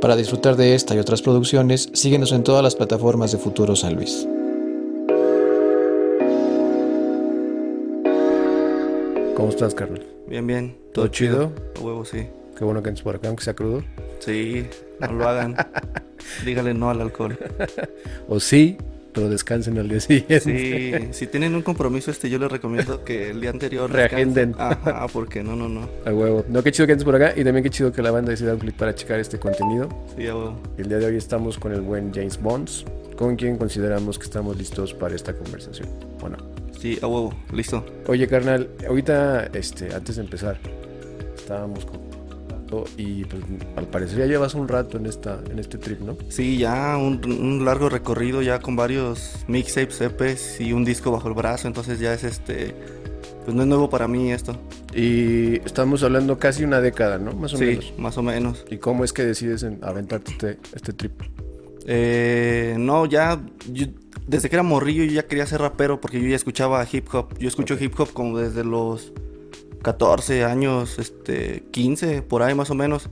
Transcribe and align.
Para 0.00 0.14
disfrutar 0.14 0.56
de 0.56 0.74
esta 0.74 0.94
y 0.94 0.98
otras 0.98 1.22
producciones, 1.22 1.88
síguenos 1.94 2.32
en 2.32 2.44
todas 2.44 2.62
las 2.62 2.74
plataformas 2.76 3.32
de 3.32 3.38
Futuro 3.38 3.74
San 3.74 3.94
Luis. 3.96 4.28
¿Cómo 9.34 9.48
estás, 9.48 9.74
Carlos? 9.74 10.00
Bien, 10.26 10.46
bien. 10.46 10.76
¿Todo 10.92 11.08
chido? 11.08 11.50
A 11.76 11.80
huevo, 11.80 12.04
sí. 12.04 12.26
Qué 12.56 12.64
bueno 12.64 12.82
que 12.82 12.90
andes 12.90 13.02
por 13.02 13.16
acá, 13.16 13.28
aunque 13.28 13.44
sea 13.44 13.54
crudo. 13.54 13.82
Sí, 14.18 14.66
no 15.00 15.12
lo 15.12 15.28
hagan. 15.28 15.56
Dígale 16.44 16.74
no 16.74 16.90
al 16.90 17.00
alcohol. 17.00 17.38
O 18.28 18.38
sí, 18.38 18.76
pero 19.16 19.30
descansen 19.30 19.78
al 19.78 19.88
día 19.88 19.98
siguiente. 19.98 20.40
Sí, 20.40 21.08
si 21.12 21.26
tienen 21.26 21.54
un 21.54 21.62
compromiso, 21.62 22.10
este, 22.10 22.28
yo 22.28 22.38
les 22.38 22.52
recomiendo 22.52 23.02
que 23.02 23.30
el 23.30 23.40
día 23.40 23.48
anterior 23.48 23.90
Reagenden. 23.90 24.50
descansen. 24.52 24.88
Ajá, 24.94 25.06
porque 25.08 25.42
no, 25.42 25.56
no, 25.56 25.70
no. 25.70 25.88
A 26.04 26.12
huevo. 26.12 26.44
No, 26.50 26.62
qué 26.62 26.70
chido 26.70 26.86
que 26.86 26.92
andes 26.92 27.04
por 27.06 27.16
acá 27.16 27.32
y 27.34 27.42
también 27.42 27.64
qué 27.64 27.70
chido 27.70 27.90
que 27.92 28.02
la 28.02 28.10
banda 28.10 28.30
decida 28.30 28.52
un 28.52 28.58
clic 28.58 28.76
para 28.76 28.94
checar 28.94 29.18
este 29.18 29.38
contenido. 29.38 29.88
Sí, 30.18 30.26
a 30.26 30.36
huevo. 30.36 30.60
El 30.76 30.88
día 30.90 30.98
de 30.98 31.06
hoy 31.06 31.16
estamos 31.16 31.56
con 31.58 31.72
el 31.72 31.80
buen 31.80 32.12
James 32.12 32.38
Bonds, 32.40 32.84
con 33.16 33.36
quien 33.36 33.56
consideramos 33.56 34.18
que 34.18 34.24
estamos 34.26 34.54
listos 34.58 34.92
para 34.92 35.14
esta 35.14 35.32
conversación. 35.32 35.88
Bueno, 36.20 36.36
Sí, 36.78 36.98
a 37.00 37.06
huevo. 37.06 37.32
Listo. 37.54 37.86
oye, 38.08 38.28
carnal, 38.28 38.68
ahorita, 38.86 39.46
este, 39.54 39.94
antes 39.94 40.16
de 40.16 40.22
empezar, 40.22 40.58
estábamos 41.34 41.86
con 41.86 42.05
y 42.96 43.24
pues 43.24 43.42
al 43.76 43.86
parecer 43.88 44.18
ya 44.18 44.26
llevas 44.26 44.54
un 44.54 44.68
rato 44.68 44.96
en 44.98 45.06
esta 45.06 45.40
en 45.50 45.58
este 45.58 45.78
trip, 45.78 46.00
¿no? 46.00 46.16
Sí, 46.28 46.58
ya 46.58 46.96
un, 46.96 47.20
un 47.30 47.64
largo 47.64 47.88
recorrido 47.88 48.42
ya 48.42 48.58
con 48.60 48.76
varios 48.76 49.44
mixtapes, 49.48 50.00
EPs 50.00 50.60
y 50.60 50.72
un 50.72 50.84
disco 50.84 51.10
bajo 51.10 51.28
el 51.28 51.34
brazo. 51.34 51.68
Entonces 51.68 51.98
ya 52.00 52.12
es 52.14 52.24
este... 52.24 52.74
Pues 53.44 53.54
no 53.54 53.62
es 53.62 53.68
nuevo 53.68 53.88
para 53.88 54.08
mí 54.08 54.32
esto. 54.32 54.58
Y 54.92 55.56
estamos 55.64 56.02
hablando 56.02 56.36
casi 56.36 56.64
una 56.64 56.80
década, 56.80 57.18
¿no? 57.18 57.32
Más 57.32 57.54
o 57.54 57.56
Sí, 57.58 57.64
menos. 57.64 57.92
más 57.96 58.18
o 58.18 58.22
menos. 58.24 58.64
¿Y 58.68 58.78
cómo 58.78 59.04
es 59.04 59.12
que 59.12 59.24
decides 59.24 59.62
en 59.62 59.78
aventarte 59.82 60.32
este, 60.32 60.58
este 60.74 60.92
trip? 60.92 61.12
Eh, 61.86 62.74
no, 62.78 63.06
ya 63.06 63.40
yo- 63.72 63.86
desde 64.26 64.48
que 64.50 64.56
era 64.56 64.64
morrillo 64.64 65.04
yo 65.04 65.12
ya 65.12 65.26
quería 65.26 65.46
ser 65.46 65.60
rapero 65.60 66.00
porque 66.00 66.20
yo 66.20 66.26
ya 66.28 66.34
escuchaba 66.34 66.84
hip 66.90 67.06
hop. 67.14 67.38
Yo 67.38 67.46
escucho 67.46 67.76
hip 67.78 67.92
hop 68.00 68.12
como 68.12 68.36
desde 68.38 68.64
los 68.64 69.12
14 69.86 70.42
años, 70.42 70.98
este, 70.98 71.62
15, 71.70 72.22
por 72.22 72.42
ahí 72.42 72.56
más 72.56 72.70
o 72.70 72.74
menos. 72.74 73.08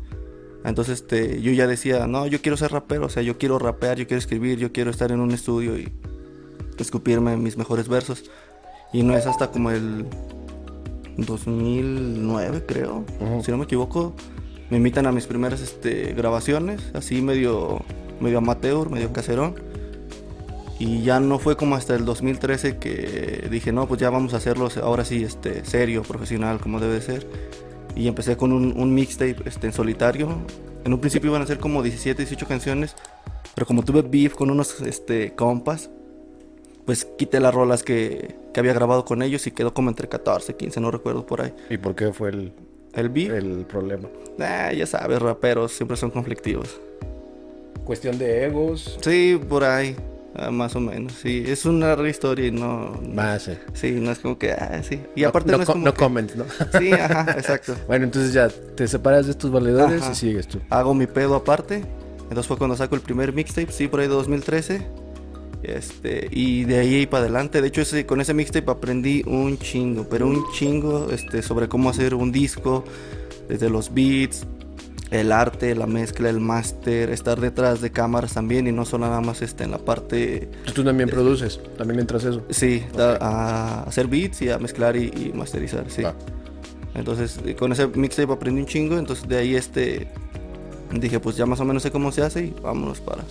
Entonces, 0.64 1.02
este, 1.02 1.40
yo 1.40 1.52
ya 1.52 1.68
decía, 1.68 2.08
no, 2.08 2.26
yo 2.26 2.42
quiero 2.42 2.56
ser 2.56 2.72
rapero, 2.72 3.06
o 3.06 3.08
sea, 3.08 3.22
yo 3.22 3.38
quiero 3.38 3.60
rapear, 3.60 3.96
yo 3.96 4.08
quiero 4.08 4.18
escribir, 4.18 4.58
yo 4.58 4.72
quiero 4.72 4.90
estar 4.90 5.12
en 5.12 5.20
un 5.20 5.30
estudio 5.30 5.78
y 5.78 5.92
escupirme 6.76 7.36
mis 7.36 7.56
mejores 7.56 7.86
versos. 7.86 8.28
Y 8.92 9.04
no 9.04 9.16
es 9.16 9.24
hasta 9.28 9.52
como 9.52 9.70
el 9.70 10.06
2009, 11.16 12.64
creo, 12.66 13.04
Ujú. 13.20 13.44
si 13.44 13.52
no 13.52 13.58
me 13.58 13.64
equivoco, 13.66 14.16
me 14.68 14.78
invitan 14.78 15.06
a 15.06 15.12
mis 15.12 15.26
primeras 15.28 15.60
este, 15.60 16.12
grabaciones, 16.14 16.90
así 16.92 17.22
medio, 17.22 17.84
medio 18.18 18.38
amateur, 18.38 18.90
medio 18.90 19.12
caserón. 19.12 19.54
Y 20.86 21.00
ya 21.02 21.18
no 21.18 21.38
fue 21.38 21.56
como 21.56 21.76
hasta 21.76 21.94
el 21.94 22.04
2013 22.04 22.76
que 22.76 23.48
dije, 23.50 23.72
no, 23.72 23.88
pues 23.88 24.02
ya 24.02 24.10
vamos 24.10 24.34
a 24.34 24.36
hacerlo 24.36 24.68
ahora 24.82 25.02
sí, 25.06 25.24
este, 25.24 25.64
serio, 25.64 26.02
profesional, 26.02 26.60
como 26.60 26.78
debe 26.78 27.00
ser. 27.00 27.26
Y 27.96 28.06
empecé 28.06 28.36
con 28.36 28.52
un, 28.52 28.78
un 28.78 28.92
mixtape 28.92 29.36
este, 29.46 29.68
en 29.68 29.72
solitario. 29.72 30.28
En 30.84 30.92
un 30.92 31.00
principio 31.00 31.30
iban 31.30 31.40
a 31.40 31.46
ser 31.46 31.58
como 31.58 31.82
17, 31.82 32.20
18 32.20 32.46
canciones, 32.46 32.96
pero 33.54 33.66
como 33.66 33.82
tuve 33.82 34.02
beef 34.02 34.34
con 34.34 34.50
unos 34.50 34.82
este, 34.82 35.34
compas, 35.34 35.88
pues 36.84 37.06
quité 37.06 37.40
las 37.40 37.54
rolas 37.54 37.82
que, 37.82 38.36
que 38.52 38.60
había 38.60 38.74
grabado 38.74 39.06
con 39.06 39.22
ellos 39.22 39.46
y 39.46 39.52
quedó 39.52 39.72
como 39.72 39.88
entre 39.88 40.10
14, 40.10 40.54
15, 40.54 40.80
no 40.80 40.90
recuerdo 40.90 41.24
por 41.24 41.40
ahí. 41.40 41.54
¿Y 41.70 41.78
por 41.78 41.94
qué 41.94 42.12
fue 42.12 42.28
el, 42.28 42.52
El 42.92 43.08
beef, 43.08 43.32
el 43.32 43.64
problema? 43.64 44.10
ah, 44.38 44.70
ya 44.70 44.84
sabes, 44.84 45.22
raperos 45.22 45.72
siempre 45.72 45.96
son 45.96 46.10
conflictivos. 46.10 46.78
Cuestión 47.86 48.18
de 48.18 48.44
egos. 48.44 48.98
Sí, 49.02 49.40
por 49.48 49.64
ahí, 49.64 49.96
ah, 50.36 50.50
más 50.50 50.74
o 50.76 50.80
menos. 50.80 51.12
Sí, 51.22 51.44
es 51.46 51.64
una 51.64 51.88
larga 51.88 52.08
historia 52.08 52.46
y 52.46 52.50
no. 52.50 53.00
Más, 53.12 53.48
eh. 53.48 53.58
Sí, 53.72 53.92
no 53.92 54.10
es 54.12 54.18
como 54.18 54.38
que, 54.38 54.52
ah, 54.52 54.80
sí. 54.82 55.00
Y 55.14 55.24
aparte 55.24 55.50
no, 55.52 55.58
no, 55.58 55.62
es 55.62 55.66
co- 55.66 55.72
como. 55.74 55.84
no 55.84 55.92
que- 55.94 55.98
comments, 55.98 56.36
¿no? 56.36 56.44
Sí, 56.78 56.92
ajá, 56.92 57.32
exacto. 57.38 57.74
bueno, 57.86 58.04
entonces 58.04 58.32
ya 58.32 58.48
te 58.48 58.86
separas 58.88 59.26
de 59.26 59.32
estos 59.32 59.50
valedores 59.50 60.02
Ajá. 60.02 60.12
y 60.12 60.14
sigues 60.14 60.46
tú. 60.48 60.60
Hago 60.70 60.94
mi 60.94 61.06
pedo 61.06 61.34
aparte. 61.34 61.84
Entonces 62.22 62.46
fue 62.46 62.56
cuando 62.56 62.76
saco 62.76 62.94
el 62.94 63.00
primer 63.02 63.32
mixtape, 63.32 63.70
sí, 63.70 63.86
por 63.88 64.00
ahí 64.00 64.08
de 64.08 64.14
2013. 64.14 64.86
Este, 65.62 66.28
y 66.30 66.64
de 66.64 66.78
ahí 66.78 67.06
para 67.06 67.22
adelante. 67.24 67.62
De 67.62 67.68
hecho, 67.68 67.80
ese, 67.80 68.04
con 68.06 68.20
ese 68.20 68.34
mixtape 68.34 68.70
aprendí 68.70 69.22
un 69.26 69.58
chingo, 69.58 70.06
pero 70.08 70.26
un 70.26 70.44
chingo 70.52 71.08
este, 71.10 71.42
sobre 71.42 71.68
cómo 71.68 71.88
hacer 71.90 72.14
un 72.14 72.32
disco, 72.32 72.84
desde 73.48 73.70
los 73.70 73.92
beats, 73.94 74.46
el 75.20 75.32
arte, 75.32 75.74
la 75.74 75.86
mezcla, 75.86 76.28
el 76.30 76.40
máster, 76.40 77.10
estar 77.10 77.40
detrás 77.40 77.80
de 77.80 77.90
cámaras 77.90 78.34
también 78.34 78.66
y 78.66 78.72
no 78.72 78.84
solo 78.84 79.06
nada 79.06 79.20
más 79.20 79.42
este, 79.42 79.64
en 79.64 79.70
la 79.70 79.78
parte 79.78 80.48
Tú 80.74 80.82
también 80.84 81.08
produces, 81.08 81.60
también 81.78 82.00
entras 82.00 82.24
eso. 82.24 82.42
Sí, 82.50 82.84
da- 82.96 83.18
a 83.20 83.82
hacer 83.84 84.06
beats 84.08 84.42
y 84.42 84.50
a 84.50 84.58
mezclar 84.58 84.96
y, 84.96 85.04
y 85.14 85.32
masterizar, 85.34 85.84
sí. 85.88 86.02
Va. 86.02 86.14
Entonces, 86.94 87.40
eh, 87.44 87.54
con 87.56 87.72
ese 87.72 87.88
mixtape 87.88 88.32
aprendí 88.32 88.60
un 88.60 88.66
chingo, 88.66 88.98
entonces 88.98 89.26
de 89.28 89.36
ahí 89.36 89.54
este 89.56 90.08
dije, 90.92 91.18
pues 91.20 91.36
ya 91.36 91.44
más 91.46 91.58
o 91.60 91.64
menos 91.64 91.82
sé 91.82 91.90
cómo 91.90 92.12
se 92.12 92.22
hace 92.22 92.44
y 92.46 92.54
vámonos 92.62 93.00
para, 93.00 93.24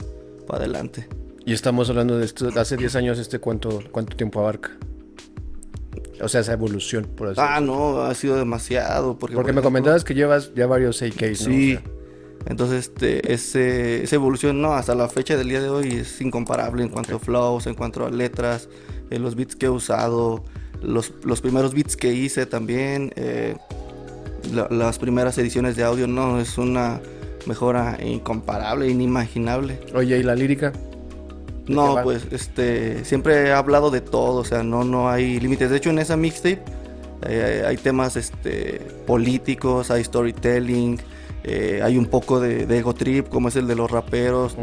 para 0.47 0.63
adelante. 0.66 1.07
Y 1.45 1.53
estamos 1.53 1.89
hablando 1.89 2.17
de 2.17 2.25
esto, 2.25 2.49
hace 2.57 2.77
10 2.77 2.95
años, 2.95 3.19
este 3.19 3.39
cuánto, 3.39 3.81
cuánto 3.91 4.16
tiempo 4.16 4.39
abarca. 4.41 4.72
O 6.22 6.28
sea, 6.28 6.41
esa 6.41 6.53
evolución, 6.53 7.06
por 7.16 7.29
así 7.29 7.40
Ah, 7.41 7.59
no, 7.59 8.01
ha 8.01 8.13
sido 8.13 8.38
demasiado. 8.38 9.18
Porque, 9.18 9.35
Porque 9.35 9.35
por 9.35 9.44
me 9.46 9.50
ejemplo, 9.51 9.63
comentabas 9.63 10.03
que 10.03 10.13
llevas 10.13 10.53
ya 10.56 10.68
varios 10.68 11.01
AKs, 11.01 11.47
¿no? 11.47 11.53
Sí. 11.53 11.75
O 11.75 11.79
sea, 11.79 11.91
Entonces, 12.46 12.79
este, 12.90 13.34
ese, 13.34 14.03
esa 14.03 14.16
evolución, 14.16 14.62
no, 14.62 14.73
hasta 14.73 14.94
la 14.96 15.07
fecha 15.09 15.38
del 15.38 15.50
día 15.50 15.62
de 15.62 15.69
hoy 15.69 15.88
es 15.94 16.19
incomparable 16.22 16.84
en 16.84 16.90
cuanto 16.90 17.16
a 17.16 17.19
flows, 17.19 17.68
en 17.68 17.73
cuanto 17.75 18.06
a 18.06 18.09
letras, 18.12 18.68
eh, 19.09 19.18
los 19.19 19.35
beats 19.35 19.56
que 19.56 19.68
he 19.68 19.69
usado, 19.69 20.44
los, 20.81 21.13
los 21.23 21.40
primeros 21.41 21.73
beats 21.73 21.96
que 21.96 22.13
hice 22.13 22.46
también, 22.46 23.12
eh, 23.16 23.56
la- 24.53 24.68
las 24.69 25.00
primeras 25.00 25.38
ediciones 25.38 25.75
de 25.78 25.84
audio, 25.84 26.06
no, 26.07 26.40
es 26.40 26.57
una 26.57 27.00
mejora 27.46 27.97
incomparable, 28.03 28.88
inimaginable. 28.90 29.79
Oye, 29.96 30.18
¿y 30.19 30.23
la 30.23 30.35
lírica? 30.35 30.73
No, 31.68 31.97
pues, 32.03 32.28
este, 32.31 33.06
siempre 33.06 33.47
he 33.47 33.51
hablado 33.51 33.90
de 33.90 34.01
todo, 34.01 34.41
o 34.41 34.46
sea, 34.46 34.63
no, 34.63 34.84
no 34.84 35.09
hay 35.09 35.40
límites. 35.40 35.69
De 35.69 35.78
hecho, 35.78 35.90
en 35.90 36.00
esa 36.00 36.18
mixtape 36.18 36.62
eh, 37.28 37.63
hay 37.66 37.78
temas, 37.78 38.18
este, 38.18 38.81
políticos, 39.07 39.90
hay 39.90 40.03
storytelling, 40.03 41.00
eh, 41.44 41.81
hay 41.84 41.97
un 41.97 42.06
poco 42.06 42.40
de, 42.40 42.66
de 42.66 42.78
ego 42.79 42.94
trip, 42.94 43.29
como 43.29 43.47
es 43.47 43.56
el 43.56 43.68
de 43.68 43.75
los 43.75 43.90
raperos, 43.90 44.56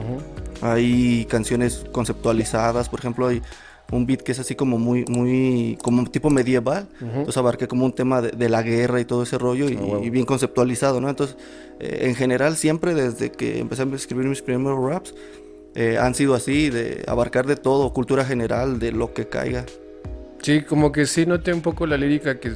hay 0.60 1.24
canciones 1.26 1.84
conceptualizadas, 1.92 2.88
por 2.88 3.00
ejemplo, 3.00 3.28
hay 3.28 3.42
un 3.92 4.06
beat 4.06 4.22
que 4.22 4.32
es 4.32 4.38
así 4.38 4.54
como 4.54 4.78
muy, 4.78 5.04
muy, 5.06 5.78
como 5.82 6.04
tipo 6.06 6.30
medieval, 6.30 6.86
entonces 7.00 7.36
abarqué 7.36 7.66
como 7.66 7.84
un 7.84 7.92
tema 7.92 8.22
de, 8.22 8.30
de 8.30 8.48
la 8.48 8.62
guerra 8.62 9.00
y 9.00 9.04
todo 9.04 9.22
ese 9.24 9.36
rollo 9.36 9.68
y, 9.68 9.76
Ah, 9.76 9.98
y 10.02 10.10
bien 10.10 10.26
conceptualizado, 10.26 11.00
¿no? 11.00 11.08
Entonces, 11.08 11.36
eh, 11.80 12.00
en 12.02 12.14
general, 12.14 12.56
siempre 12.56 12.94
desde 12.94 13.32
que 13.32 13.58
empecé 13.58 13.82
a 13.82 13.86
escribir 13.86 14.26
mis 14.26 14.42
primeros 14.42 14.78
raps, 14.82 15.14
eh, 15.74 15.98
han 15.98 16.14
sido 16.14 16.34
así, 16.34 16.70
de 16.70 17.04
abarcar 17.06 17.46
de 17.46 17.56
todo, 17.56 17.92
cultura 17.92 18.24
general, 18.24 18.78
de 18.78 18.92
lo 18.92 19.12
que 19.14 19.28
caiga. 19.28 19.64
Sí, 20.42 20.62
como 20.62 20.90
que 20.92 21.06
sí 21.06 21.26
noté 21.26 21.52
un 21.52 21.60
poco 21.60 21.86
la 21.86 21.96
lírica 21.96 22.40
que 22.40 22.52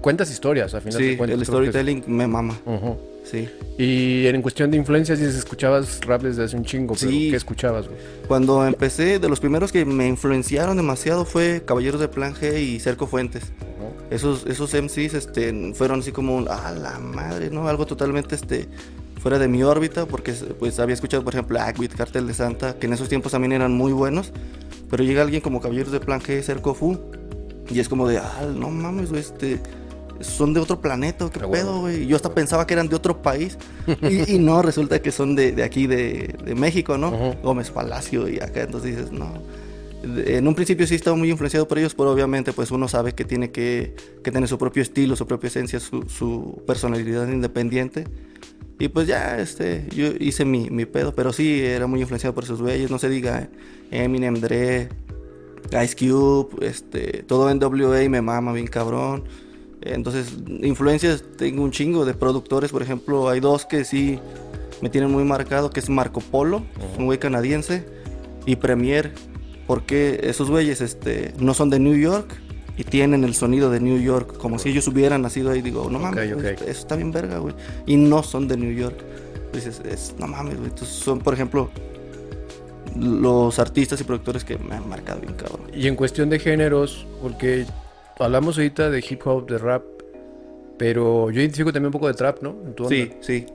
cuentas 0.00 0.30
historias, 0.30 0.74
al 0.74 0.82
final 0.82 1.00
Sí, 1.00 1.06
de 1.10 1.16
cuentas. 1.16 1.34
el 1.34 1.38
que 1.38 1.42
es- 1.42 1.48
storytelling 1.48 2.04
me 2.08 2.26
mama, 2.26 2.58
Ujú. 2.66 2.96
sí. 3.24 3.48
Y 3.78 4.26
en 4.26 4.42
cuestión 4.42 4.70
de 4.70 4.76
influencias, 4.76 5.18
dices, 5.18 5.36
escuchabas 5.36 6.00
rap 6.02 6.22
desde 6.22 6.44
hace 6.44 6.56
un 6.56 6.64
chingo, 6.64 6.94
pero 6.98 7.10
Sí. 7.10 7.30
¿qué 7.30 7.36
escuchabas, 7.36 7.86
güey? 7.86 7.98
Cuando 8.26 8.66
empecé, 8.66 9.18
de 9.18 9.28
los 9.28 9.38
primeros 9.40 9.70
que 9.72 9.84
me 9.84 10.06
influenciaron 10.08 10.76
demasiado 10.76 11.24
fue 11.24 11.62
Caballeros 11.64 12.00
de 12.00 12.08
Plan 12.08 12.34
G 12.34 12.60
y 12.60 12.80
Cerco 12.80 13.06
Fuentes. 13.06 13.44
Esos, 14.10 14.44
esos 14.46 14.74
MCs 14.74 15.14
este, 15.14 15.72
fueron 15.74 16.00
así 16.00 16.10
como, 16.10 16.34
un, 16.36 16.48
ah, 16.50 16.72
la 16.76 16.98
madre, 16.98 17.48
¿no? 17.50 17.68
Algo 17.68 17.86
totalmente 17.86 18.34
este, 18.34 18.66
fuera 19.20 19.38
de 19.38 19.48
mi 19.48 19.62
órbita, 19.62 20.06
porque 20.06 20.32
pues 20.58 20.80
había 20.80 20.94
escuchado, 20.94 21.22
por 21.24 21.34
ejemplo, 21.34 21.58
Blackbeat, 21.58 21.94
Cartel 21.94 22.26
de 22.26 22.34
Santa, 22.34 22.78
que 22.78 22.86
en 22.86 22.92
esos 22.94 23.08
tiempos 23.08 23.32
también 23.32 23.52
eran 23.52 23.72
muy 23.72 23.92
buenos, 23.92 24.32
pero 24.88 25.04
llega 25.04 25.22
alguien 25.22 25.40
como 25.40 25.60
Caballeros 25.60 25.92
de 25.92 26.00
Plan 26.00 26.20
G, 26.20 26.42
Cerco 26.42 26.74
Fu, 26.74 26.98
y 27.70 27.78
es 27.80 27.88
como 27.88 28.08
de, 28.08 28.18
ah, 28.18 28.48
no 28.54 28.70
mames, 28.70 29.10
güey, 29.10 29.20
este, 29.20 29.60
son 30.20 30.52
de 30.52 30.60
otro 30.60 30.80
planeta, 30.80 31.30
qué 31.30 31.40
Ah, 31.42 31.50
pedo, 31.50 31.80
güey. 31.80 32.06
Yo 32.06 32.16
hasta 32.16 32.34
pensaba 32.34 32.66
que 32.66 32.74
eran 32.74 32.88
de 32.88 32.96
otro 32.96 33.22
país, 33.22 33.56
y, 34.02 34.34
y 34.34 34.38
no, 34.38 34.60
resulta 34.62 35.00
que 35.00 35.12
son 35.12 35.36
de, 35.36 35.52
de 35.52 35.62
aquí, 35.62 35.86
de, 35.86 36.34
de 36.44 36.54
México, 36.54 36.98
¿no? 36.98 37.34
Gómez 37.42 37.70
Palacio 37.70 38.28
y 38.28 38.40
acá, 38.40 38.62
entonces 38.62 38.96
dices, 38.96 39.12
no. 39.12 39.32
En 40.02 40.48
un 40.48 40.54
principio 40.54 40.86
sí 40.86 40.94
estaba 40.94 41.14
muy 41.14 41.30
influenciado 41.30 41.68
por 41.68 41.78
ellos, 41.78 41.94
pero 41.94 42.10
obviamente 42.10 42.54
pues 42.54 42.70
uno 42.70 42.88
sabe 42.88 43.12
que 43.14 43.26
tiene 43.26 43.50
que, 43.50 43.94
que 44.24 44.30
tener 44.32 44.48
su 44.48 44.56
propio 44.56 44.82
estilo, 44.82 45.14
su 45.14 45.26
propia 45.26 45.48
esencia, 45.48 45.78
su, 45.78 46.08
su 46.08 46.62
personalidad 46.66 47.28
independiente. 47.28 48.06
Y 48.80 48.88
pues 48.88 49.06
ya, 49.06 49.38
este, 49.38 49.86
yo 49.94 50.06
hice 50.18 50.46
mi, 50.46 50.70
mi 50.70 50.86
pedo, 50.86 51.14
pero 51.14 51.34
sí 51.34 51.60
era 51.60 51.86
muy 51.86 52.00
influenciado 52.00 52.34
por 52.34 52.44
esos 52.44 52.62
güeyes, 52.62 52.90
no 52.90 52.98
se 52.98 53.10
diga 53.10 53.50
Eminem, 53.90 54.40
Dre, 54.40 54.88
Ice 55.84 55.94
Cube, 55.94 56.66
este, 56.66 57.22
todo 57.24 57.54
NWA 57.54 58.08
me 58.08 58.22
mama 58.22 58.54
bien 58.54 58.66
cabrón. 58.66 59.24
Entonces, 59.82 60.34
influencias 60.62 61.22
tengo 61.36 61.62
un 61.62 61.72
chingo 61.72 62.06
de 62.06 62.14
productores, 62.14 62.72
por 62.72 62.82
ejemplo, 62.82 63.28
hay 63.28 63.40
dos 63.40 63.66
que 63.66 63.84
sí 63.84 64.18
me 64.80 64.88
tienen 64.88 65.10
muy 65.10 65.24
marcado, 65.24 65.68
que 65.68 65.80
es 65.80 65.90
Marco 65.90 66.22
Polo, 66.22 66.62
un 66.98 67.04
güey 67.04 67.18
canadiense, 67.18 67.84
y 68.46 68.56
Premier, 68.56 69.12
porque 69.66 70.20
esos 70.22 70.50
güeyes 70.50 70.80
este, 70.80 71.34
no 71.38 71.52
son 71.52 71.68
de 71.68 71.78
New 71.78 71.96
York 71.96 72.34
y 72.76 72.84
tienen 72.84 73.24
el 73.24 73.34
sonido 73.34 73.70
de 73.70 73.80
New 73.80 73.98
York, 74.00 74.36
como 74.38 74.58
si 74.58 74.70
ellos 74.70 74.86
hubieran 74.88 75.22
nacido 75.22 75.50
ahí. 75.50 75.60
Digo, 75.62 75.88
no 75.90 75.98
mames, 75.98 76.30
Ok, 76.32 76.36
ok. 76.36 76.42
güey, 76.42 76.54
eso 76.54 76.64
está 76.70 76.96
bien 76.96 77.12
verga, 77.12 77.38
güey. 77.38 77.54
Y 77.86 77.96
no 77.96 78.22
son 78.22 78.48
de 78.48 78.56
New 78.56 78.72
York. 78.72 78.96
Dices, 79.52 79.80
es, 79.84 80.14
no 80.18 80.26
mames, 80.26 80.56
güey. 80.56 80.68
Entonces 80.70 80.94
son, 80.96 81.18
por 81.18 81.34
ejemplo, 81.34 81.70
los 82.98 83.58
artistas 83.58 84.00
y 84.00 84.04
productores 84.04 84.44
que 84.44 84.58
me 84.58 84.74
han 84.74 84.88
marcado 84.88 85.20
bien, 85.20 85.34
cabrón. 85.34 85.62
Y 85.74 85.86
en 85.86 85.96
cuestión 85.96 86.28
de 86.30 86.38
géneros, 86.38 87.06
porque 87.22 87.66
hablamos 88.18 88.56
ahorita 88.58 88.90
de 88.90 89.04
hip 89.08 89.26
hop, 89.26 89.48
de 89.48 89.58
rap, 89.58 89.82
pero 90.78 91.30
yo 91.30 91.40
identifico 91.40 91.72
también 91.72 91.86
un 91.88 91.92
poco 91.92 92.08
de 92.08 92.14
trap, 92.14 92.42
¿no? 92.42 92.50
En 92.66 92.74
tu 92.74 92.84
onda. 92.84 92.96
Sí, 92.96 93.12
sí. 93.20 93.46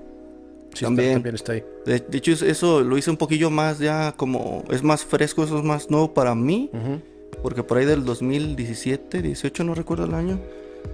Sí, 0.74 0.84
está- 0.84 0.88
también. 0.88 1.14
también 1.14 1.36
está 1.36 1.54
ahí. 1.54 1.64
De, 1.86 2.00
de 2.00 2.18
hecho, 2.18 2.32
es- 2.32 2.42
eso 2.42 2.82
lo 2.82 2.98
hice 2.98 3.10
un 3.10 3.18
poquillo 3.18 3.50
más 3.50 3.80
ya 3.80 4.14
como... 4.16 4.64
Es 4.70 4.84
más 4.84 5.04
fresco, 5.06 5.44
eso 5.44 5.58
es 5.58 5.64
más 5.64 5.90
nuevo 5.90 6.14
para 6.14 6.36
mí. 6.36 6.70
Ujú. 6.74 7.02
Porque 7.42 7.64
por 7.64 7.78
ahí 7.78 7.86
del 7.86 8.04
2017, 8.06 9.22
18, 9.22 9.64
no 9.64 9.76
recuerdo 9.76 10.06
el 10.06 10.14
año, 10.14 10.40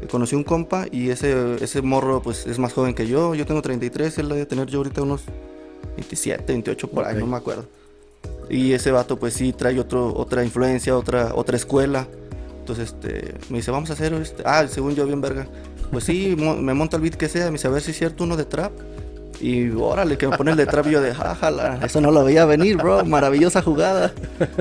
eh, 0.01 0.07
conocí 0.09 0.35
un 0.35 0.43
compa 0.43 0.85
y 0.91 1.09
ese, 1.09 1.55
ese 1.63 1.81
morro 1.81 2.21
pues 2.21 2.45
es 2.45 2.59
más 2.59 2.73
joven 2.73 2.93
que 2.93 3.07
yo. 3.07 3.35
Yo 3.35 3.45
tengo 3.45 3.61
33, 3.61 4.17
él 4.19 4.29
debe 4.29 4.45
tener 4.45 4.67
yo 4.67 4.79
ahorita 4.79 5.01
unos 5.01 5.21
27, 5.95 6.43
28 6.51 6.87
por 6.89 7.05
ahí, 7.05 7.17
no 7.17 7.27
me 7.27 7.37
acuerdo. 7.37 7.65
Y 8.49 8.73
ese 8.73 8.91
vato 8.91 9.17
pues 9.17 9.33
sí 9.33 9.53
trae 9.53 9.79
otro, 9.79 10.13
otra 10.15 10.43
influencia, 10.43 10.97
otra, 10.97 11.33
otra 11.35 11.55
escuela. 11.55 12.07
Entonces 12.59 12.89
este, 12.89 13.33
me 13.49 13.57
dice, 13.57 13.71
vamos 13.71 13.89
a 13.89 13.93
hacer 13.93 14.13
este... 14.13 14.43
Ah, 14.45 14.67
según 14.67 14.93
yo 14.95 15.05
bien 15.05 15.21
verga. 15.21 15.47
Pues 15.91 16.03
sí, 16.03 16.35
mo- 16.37 16.55
me 16.57 16.73
monta 16.73 16.97
el 16.97 17.01
beat 17.03 17.15
que 17.15 17.27
sea, 17.29 17.45
me 17.45 17.53
dice, 17.53 17.67
a 17.67 17.71
ver 17.71 17.81
si 17.81 17.91
es 17.91 17.97
cierto 17.97 18.23
uno 18.23 18.37
de 18.37 18.45
trap. 18.45 18.71
Y 19.41 19.69
órale, 19.71 20.17
que 20.17 20.27
me 20.27 20.37
pone 20.37 20.51
el 20.51 20.57
de 20.57 20.65
trap 20.67 20.87
y 20.87 20.91
yo 20.91 21.01
de 21.01 21.13
jájala. 21.15 21.79
Eso 21.83 21.99
no 21.99 22.11
lo 22.11 22.23
veía 22.23 22.45
venir, 22.45 22.77
bro. 22.77 23.03
Maravillosa 23.05 23.61
jugada. 23.61 24.13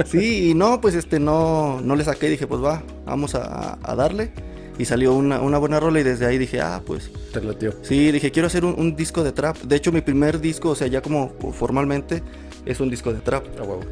Sí, 0.06 0.50
y 0.50 0.54
no, 0.54 0.80
pues 0.80 0.94
este 0.94 1.20
no, 1.20 1.80
no 1.82 1.96
le 1.96 2.04
saqué. 2.04 2.28
Dije, 2.30 2.46
pues 2.46 2.62
va, 2.62 2.82
vamos 3.04 3.34
a, 3.34 3.78
a 3.82 3.94
darle. 3.94 4.32
Y 4.78 4.86
salió 4.86 5.12
una, 5.14 5.40
una 5.42 5.58
buena 5.58 5.78
rola 5.78 6.00
y 6.00 6.02
desde 6.02 6.24
ahí 6.24 6.38
dije, 6.38 6.62
ah, 6.62 6.80
pues 6.86 7.10
Te 7.34 7.42
latió. 7.42 7.74
sí, 7.82 8.10
dije, 8.12 8.30
quiero 8.30 8.46
hacer 8.46 8.64
un, 8.64 8.74
un 8.78 8.96
disco 8.96 9.22
de 9.22 9.32
trap. 9.32 9.58
De 9.58 9.76
hecho, 9.76 9.92
mi 9.92 10.00
primer 10.00 10.40
disco, 10.40 10.70
o 10.70 10.74
sea, 10.74 10.86
ya 10.86 11.02
como 11.02 11.34
formalmente, 11.52 12.22
es 12.64 12.80
un 12.80 12.88
disco 12.88 13.12
de 13.12 13.20
trap. 13.20 13.44
A 13.60 13.62
huevo. 13.62 13.82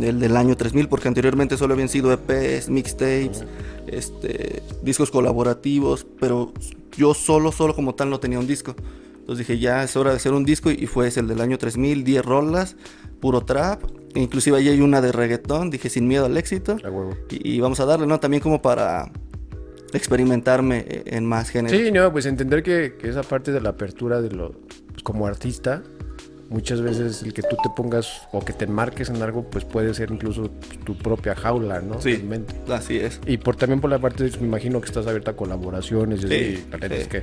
El 0.00 0.18
del 0.18 0.34
año 0.38 0.56
3000, 0.56 0.88
porque 0.88 1.08
anteriormente 1.08 1.58
solo 1.58 1.74
habían 1.74 1.90
sido 1.90 2.10
EPs, 2.14 2.70
mixtapes, 2.70 3.44
este, 3.86 4.62
discos 4.82 5.10
colaborativos, 5.10 6.06
pero 6.18 6.54
yo 6.96 7.12
solo, 7.12 7.52
solo 7.52 7.74
como 7.74 7.94
tal 7.94 8.08
no 8.08 8.18
tenía 8.18 8.38
un 8.38 8.46
disco. 8.46 8.74
Entonces 9.22 9.46
dije, 9.46 9.60
ya 9.60 9.84
es 9.84 9.96
hora 9.96 10.10
de 10.10 10.16
hacer 10.16 10.32
un 10.32 10.44
disco 10.44 10.70
y 10.72 10.86
fue 10.86 11.06
ese, 11.06 11.20
el 11.20 11.28
del 11.28 11.40
año 11.40 11.56
3000, 11.56 12.02
10 12.02 12.24
rolas, 12.24 12.76
puro 13.20 13.42
trap. 13.42 13.82
E 14.14 14.20
inclusive 14.20 14.58
ahí 14.58 14.68
hay 14.68 14.80
una 14.80 15.00
de 15.00 15.12
reggaetón, 15.12 15.70
dije, 15.70 15.88
sin 15.88 16.08
miedo 16.08 16.26
al 16.26 16.36
éxito. 16.36 16.76
Y, 17.30 17.54
y 17.56 17.60
vamos 17.60 17.78
a 17.78 17.86
darle, 17.86 18.06
¿no? 18.06 18.18
También 18.18 18.42
como 18.42 18.60
para 18.60 19.10
experimentarme 19.92 20.84
en 21.06 21.24
más 21.24 21.50
géneros. 21.50 21.78
Sí, 21.80 21.92
no, 21.92 22.10
pues 22.12 22.26
entender 22.26 22.62
que, 22.62 22.96
que 22.98 23.08
esa 23.08 23.22
parte 23.22 23.52
de 23.52 23.60
la 23.60 23.70
apertura 23.70 24.20
de 24.20 24.30
lo 24.30 24.52
pues, 24.90 25.02
como 25.04 25.26
artista, 25.26 25.82
muchas 26.50 26.80
veces 26.82 27.22
el 27.22 27.32
que 27.32 27.42
tú 27.42 27.56
te 27.62 27.70
pongas 27.74 28.28
o 28.32 28.44
que 28.44 28.52
te 28.52 28.66
marques 28.66 29.08
en 29.08 29.22
algo, 29.22 29.44
pues 29.48 29.64
puede 29.64 29.94
ser 29.94 30.10
incluso 30.10 30.50
tu 30.84 30.96
propia 30.96 31.34
jaula, 31.34 31.80
¿no? 31.80 32.00
Sí. 32.00 32.16
Realmente. 32.16 32.54
Así 32.68 32.98
es. 32.98 33.20
Y 33.26 33.38
por 33.38 33.56
también 33.56 33.80
por 33.80 33.90
la 33.90 33.98
parte, 33.98 34.30
me 34.40 34.46
imagino 34.46 34.80
que 34.80 34.86
estás 34.86 35.06
abierta 35.06 35.30
a 35.30 35.36
colaboraciones. 35.36 36.24
y 36.24 36.28
Sí, 36.28 36.56
sí. 36.56 36.64
es 36.90 37.08
que 37.08 37.22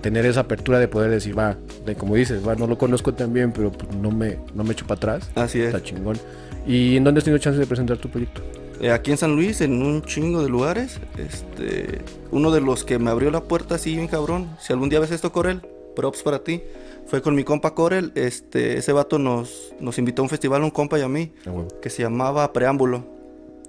tener 0.00 0.26
esa 0.26 0.40
apertura 0.40 0.78
de 0.78 0.88
poder 0.88 1.10
decir, 1.10 1.38
va, 1.38 1.56
de 1.84 1.94
como 1.94 2.14
dices, 2.16 2.46
va, 2.46 2.54
no 2.54 2.66
lo 2.66 2.78
conozco 2.78 3.14
tan 3.14 3.32
bien, 3.32 3.52
pero 3.52 3.70
pues, 3.72 3.94
no 3.96 4.10
me, 4.10 4.38
no 4.54 4.64
me 4.64 4.72
echo 4.72 4.86
para 4.86 4.96
atrás. 4.96 5.30
Así 5.34 5.60
es. 5.60 5.66
Está 5.66 5.82
chingón. 5.82 6.18
¿Y 6.66 6.96
en 6.96 7.04
dónde 7.04 7.18
has 7.18 7.24
tenido 7.24 7.38
chance 7.38 7.58
de 7.58 7.66
presentar 7.66 7.98
tu 7.98 8.08
proyecto? 8.08 8.42
Eh, 8.80 8.90
aquí 8.90 9.10
en 9.10 9.18
San 9.18 9.36
Luis, 9.36 9.60
en 9.60 9.82
un 9.82 10.02
chingo 10.02 10.42
de 10.42 10.48
lugares. 10.48 11.00
Este, 11.18 12.00
uno 12.30 12.50
de 12.50 12.60
los 12.60 12.84
que 12.84 12.98
me 12.98 13.10
abrió 13.10 13.30
la 13.30 13.42
puerta 13.42 13.74
así 13.74 13.94
bien 13.94 14.08
cabrón. 14.08 14.48
Si 14.58 14.72
algún 14.72 14.88
día 14.88 15.00
ves 15.00 15.10
esto, 15.10 15.32
Corel, 15.32 15.60
props 15.96 16.22
para 16.22 16.42
ti. 16.44 16.62
Fue 17.06 17.20
con 17.22 17.34
mi 17.34 17.44
compa 17.44 17.74
Corel. 17.74 18.12
Este, 18.14 18.78
ese 18.78 18.92
vato 18.92 19.18
nos, 19.18 19.74
nos 19.80 19.98
invitó 19.98 20.22
a 20.22 20.24
un 20.24 20.28
festival, 20.30 20.62
un 20.62 20.70
compa 20.70 20.98
y 20.98 21.02
a 21.02 21.08
mí, 21.08 21.32
A 21.46 21.50
huevo. 21.50 21.68
que 21.82 21.90
se 21.90 22.02
llamaba 22.02 22.52
Preámbulo. 22.52 23.04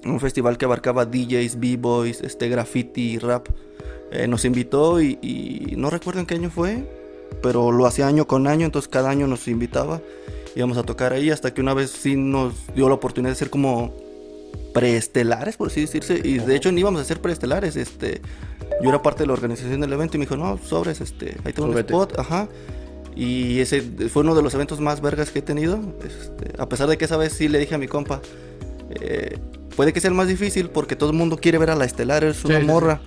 Un 0.05 0.19
festival 0.19 0.57
que 0.57 0.65
abarcaba 0.65 1.05
DJs, 1.05 1.59
B-boys, 1.59 2.21
este, 2.21 2.49
graffiti, 2.49 3.17
rap. 3.19 3.47
Eh, 4.11 4.27
nos 4.27 4.45
invitó 4.45 5.01
y, 5.01 5.17
y 5.21 5.75
no 5.77 5.89
recuerdo 5.89 6.19
en 6.19 6.25
qué 6.25 6.35
año 6.35 6.49
fue, 6.49 6.83
pero 7.41 7.71
lo 7.71 7.85
hacía 7.85 8.07
año 8.07 8.27
con 8.27 8.47
año, 8.47 8.65
entonces 8.65 8.89
cada 8.89 9.09
año 9.09 9.27
nos 9.27 9.47
invitaba. 9.47 10.01
Íbamos 10.55 10.77
a 10.77 10.83
tocar 10.83 11.13
ahí 11.13 11.29
hasta 11.29 11.53
que 11.53 11.61
una 11.61 11.73
vez 11.73 11.91
sí 11.91 12.15
nos 12.15 12.53
dio 12.75 12.89
la 12.89 12.95
oportunidad 12.95 13.31
de 13.31 13.35
ser 13.37 13.49
como 13.49 13.93
preestelares, 14.73 15.57
por 15.57 15.67
así 15.67 15.81
decirse. 15.81 16.19
Y 16.23 16.39
de 16.39 16.55
hecho 16.55 16.71
ni 16.71 16.81
íbamos 16.81 17.01
a 17.01 17.05
ser 17.05 17.21
preestelares. 17.21 17.75
Este, 17.75 18.21
yo 18.81 18.89
era 18.89 19.01
parte 19.01 19.23
de 19.23 19.27
la 19.27 19.33
organización 19.33 19.79
del 19.81 19.93
evento 19.93 20.17
y 20.17 20.19
me 20.19 20.25
dijo, 20.25 20.35
no, 20.37 20.57
sobres, 20.57 21.01
este, 21.01 21.37
ahí 21.43 21.53
tengo 21.53 21.69
un 21.69 21.77
spot, 21.77 22.19
ajá. 22.19 22.49
Y 23.15 23.59
ese 23.59 23.81
fue 24.09 24.23
uno 24.23 24.35
de 24.35 24.41
los 24.41 24.53
eventos 24.53 24.79
más 24.79 25.01
vergas 25.01 25.31
que 25.31 25.39
he 25.39 25.41
tenido. 25.41 25.79
Este, 26.05 26.61
a 26.61 26.67
pesar 26.67 26.87
de 26.89 26.97
que 26.97 27.05
esa 27.05 27.17
vez 27.17 27.33
sí 27.33 27.47
le 27.47 27.59
dije 27.59 27.75
a 27.75 27.77
mi 27.77 27.87
compa, 27.87 28.21
eh, 28.89 29.37
puede 29.75 29.93
que 29.93 29.99
sea 29.99 30.09
el 30.09 30.15
más 30.15 30.27
difícil 30.27 30.69
porque 30.69 30.95
todo 30.95 31.11
el 31.11 31.15
mundo 31.17 31.37
quiere 31.37 31.57
ver 31.57 31.69
a 31.69 31.75
la 31.75 31.85
estelar, 31.85 32.23
es 32.23 32.43
una 32.45 32.55
Sí, 32.55 32.61
sí, 32.61 32.67
morra. 32.67 33.01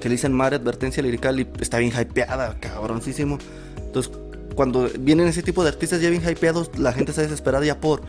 Que 0.00 0.08
le 0.08 0.14
dicen 0.14 0.32
Mare 0.32 0.56
advertencia 0.56 1.02
lirical 1.02 1.40
y 1.40 1.46
está 1.60 1.78
bien 1.78 1.92
hypeada, 1.98 2.56
cabroncísimo. 2.60 3.38
Entonces, 3.78 4.12
cuando 4.54 4.88
vienen 5.00 5.28
ese 5.28 5.42
tipo 5.42 5.62
de 5.62 5.70
artistas 5.70 6.00
ya 6.00 6.10
bien 6.10 6.22
hypeados, 6.28 6.78
la 6.78 6.92
gente 6.92 7.10
está 7.12 7.22
desesperada 7.22 7.64
ya 7.64 7.80
por, 7.80 8.02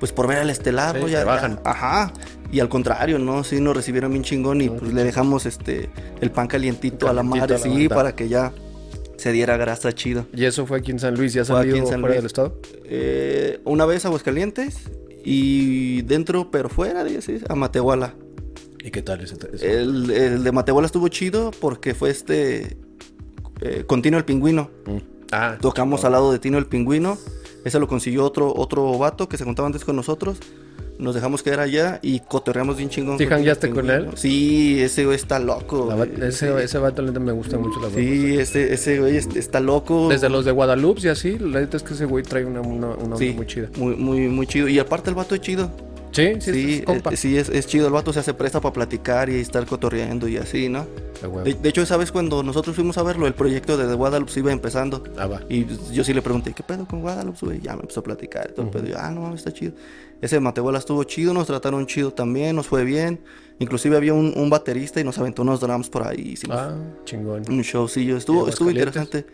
pues 0.00 0.12
por 0.12 0.26
ver 0.26 0.38
al 0.38 0.50
estelar, 0.50 0.96
Sí, 0.96 1.02
¿no? 1.02 1.08
Ya, 1.08 1.24
bajan. 1.24 1.60
ajá. 1.64 2.12
Y 2.52 2.60
al 2.60 2.68
contrario, 2.68 3.18
¿no? 3.18 3.42
Sí 3.44 3.60
nos 3.60 3.76
recibieron 3.76 4.12
bien 4.12 4.22
chingón 4.22 4.60
y 4.60 4.66
No, 4.66 4.76
pues 4.76 4.92
le 4.92 5.02
dejamos 5.04 5.44
este 5.46 5.90
el 6.20 6.30
pan 6.30 6.46
calientito, 6.46 7.08
a 7.08 7.12
la 7.12 7.22
madre, 7.22 7.56
a 7.56 7.58
la 7.58 7.64
sí, 7.64 7.68
banda. 7.88 7.94
para 7.94 8.14
que 8.14 8.28
ya 8.28 8.52
se 9.16 9.32
diera 9.32 9.56
grasa 9.56 9.92
chido. 9.92 10.26
¿Y 10.32 10.44
eso 10.44 10.66
fue 10.66 10.78
aquí 10.78 10.90
en 10.92 10.98
San 10.98 11.14
Luis? 11.14 11.32
¿Ya 11.32 11.42
aquí 11.42 11.70
en 11.70 11.86
San 11.86 12.00
fuera 12.00 12.06
Luis. 12.08 12.16
del 12.16 12.26
estado? 12.26 12.58
Eh, 12.84 13.60
una 13.64 13.86
vez 13.86 14.04
a 14.04 14.08
Aguascalientes 14.08 14.78
y 15.24 16.02
dentro, 16.02 16.50
pero 16.50 16.68
fuera, 16.68 17.02
dice, 17.04 17.40
a 17.48 17.54
Matehuala. 17.54 18.14
¿Y 18.84 18.90
qué 18.90 19.00
tal 19.02 19.20
ese? 19.22 19.36
ese? 19.52 19.80
El, 19.80 20.10
el 20.10 20.44
de 20.44 20.52
Matehuala 20.52 20.86
estuvo 20.86 21.08
chido 21.08 21.50
porque 21.60 21.94
fue 21.94 22.10
este. 22.10 22.76
Eh, 23.62 23.84
con 23.86 24.02
Tino 24.02 24.18
el 24.18 24.24
Pingüino. 24.24 24.70
Mm. 24.86 24.98
Ah, 25.32 25.56
Tocamos 25.60 26.04
al 26.04 26.12
lado 26.12 26.30
de 26.30 26.38
Tino 26.38 26.58
el 26.58 26.66
Pingüino. 26.66 27.16
Ese 27.64 27.80
lo 27.80 27.88
consiguió 27.88 28.24
otro, 28.24 28.52
otro 28.54 28.98
vato 28.98 29.26
que 29.28 29.38
se 29.38 29.44
juntaba 29.44 29.66
antes 29.66 29.84
con 29.84 29.96
nosotros. 29.96 30.38
Nos 30.98 31.14
dejamos 31.14 31.42
quedar 31.42 31.58
allá 31.60 31.98
y 32.02 32.20
cotorreamos 32.20 32.76
bien 32.76 32.88
chingón. 32.90 33.18
¿Sí 33.18 33.26
jangueaste 33.26 33.70
con 33.70 33.90
él? 33.90 34.10
Sí, 34.14 34.80
ese 34.80 35.04
güey 35.06 35.16
está 35.16 35.38
loco. 35.40 35.86
Va- 35.86 35.94
güey. 35.96 36.10
ese, 36.22 36.62
ese 36.62 36.78
vato 36.78 37.02
me 37.02 37.32
gusta 37.32 37.58
mucho 37.58 37.80
la 37.80 37.90
Sí, 37.90 38.36
ese, 38.38 38.72
ese 38.74 39.00
güey 39.00 39.16
es- 39.16 39.34
está 39.34 39.58
loco. 39.60 40.08
Desde 40.08 40.28
los 40.28 40.44
de 40.44 40.52
Guadalupe 40.52 41.00
y 41.02 41.08
así, 41.08 41.36
la 41.38 41.60
neta 41.60 41.78
es 41.78 41.82
que 41.82 41.94
ese 41.94 42.04
güey 42.04 42.22
trae 42.22 42.44
una, 42.44 42.60
una, 42.60 42.88
una 42.88 43.02
onda 43.04 43.16
Sí, 43.16 43.32
muy 43.34 43.46
chida. 43.46 43.70
Muy, 43.76 43.96
muy, 43.96 44.28
muy 44.28 44.46
chido. 44.46 44.68
Y 44.68 44.78
aparte 44.78 45.08
el 45.10 45.16
vato 45.16 45.34
es 45.34 45.40
chido. 45.40 45.70
Sí, 46.14 46.34
sí, 46.40 46.52
Sí, 46.52 46.74
es 46.78 46.84
compa. 46.84 47.10
eh, 47.12 47.16
sí 47.16 47.36
es, 47.36 47.48
es 47.48 47.66
chido. 47.66 47.86
El 47.88 47.92
vato 47.92 48.12
se 48.12 48.20
hace 48.20 48.34
presta 48.34 48.60
para 48.60 48.72
platicar 48.72 49.28
y 49.28 49.36
estar 49.40 49.66
cotorreando 49.66 50.28
y 50.28 50.36
así, 50.36 50.68
¿no? 50.68 50.86
De, 51.44 51.54
de 51.54 51.68
hecho, 51.68 51.84
¿sabes? 51.86 52.12
Cuando 52.12 52.42
nosotros 52.42 52.76
fuimos 52.76 52.98
a 52.98 53.02
verlo, 53.02 53.26
el 53.26 53.34
proyecto 53.34 53.76
de 53.76 53.86
The 53.86 53.94
Guadalupe 53.94 54.30
se 54.30 54.40
iba 54.40 54.52
empezando. 54.52 55.02
Ah, 55.18 55.26
va. 55.26 55.40
Y 55.48 55.66
yo 55.92 56.04
sí 56.04 56.12
le 56.14 56.22
pregunté, 56.22 56.52
¿qué 56.52 56.62
pedo 56.62 56.86
con 56.86 57.00
Guadalupe, 57.00 57.38
güey? 57.46 57.60
Ya 57.60 57.74
me 57.74 57.80
empezó 57.82 58.00
a 58.00 58.02
platicar. 58.04 58.48
y 58.50 58.54
todo 58.54 58.66
el 58.66 58.70
pedo. 58.72 58.86
Y 58.86 58.90
yo, 58.90 58.96
ah, 58.98 59.10
no, 59.10 59.34
está 59.34 59.52
chido. 59.52 59.72
Ese 60.24 60.36
de 60.36 60.40
Matehuala 60.40 60.78
estuvo 60.78 61.04
chido, 61.04 61.34
nos 61.34 61.46
trataron 61.46 61.86
chido 61.86 62.10
también, 62.10 62.56
nos 62.56 62.66
fue 62.66 62.82
bien. 62.82 63.20
Inclusive 63.58 63.94
había 63.94 64.14
un, 64.14 64.32
un 64.34 64.48
baterista 64.48 64.98
y 64.98 65.04
nos 65.04 65.18
aventó 65.18 65.42
unos 65.42 65.60
drums 65.60 65.90
por 65.90 66.06
ahí. 66.06 66.30
Hicimos 66.32 66.56
Ah, 66.58 66.74
chingón. 67.04 67.42
un 67.46 67.60
showcillo. 67.60 68.16
Estuvo, 68.16 68.46
¿Y 68.46 68.48
estuvo 68.48 68.70
interesante. 68.70 69.26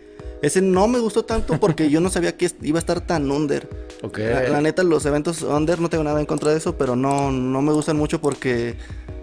Ese 0.42 0.60
no 0.60 0.88
me 0.88 0.98
gustó 0.98 1.24
tanto 1.24 1.60
porque 1.60 1.90
yo 1.90 2.00
no 2.00 2.10
sabía 2.10 2.36
que 2.36 2.50
iba 2.62 2.78
a 2.78 2.80
estar 2.80 3.00
tan 3.00 3.30
under. 3.30 3.68
Ok. 4.02 4.18
La, 4.18 4.48
la 4.48 4.60
neta, 4.62 4.82
los 4.82 5.04
eventos 5.04 5.42
under 5.42 5.78
no 5.78 5.90
tengo 5.90 6.02
nada 6.02 6.18
en 6.20 6.26
contra 6.26 6.50
de 6.50 6.56
eso, 6.56 6.76
pero 6.76 6.96
no, 6.96 7.30
no 7.30 7.60
me 7.60 7.70
gustan 7.70 7.98
mucho 7.98 8.18
porque 8.18 8.74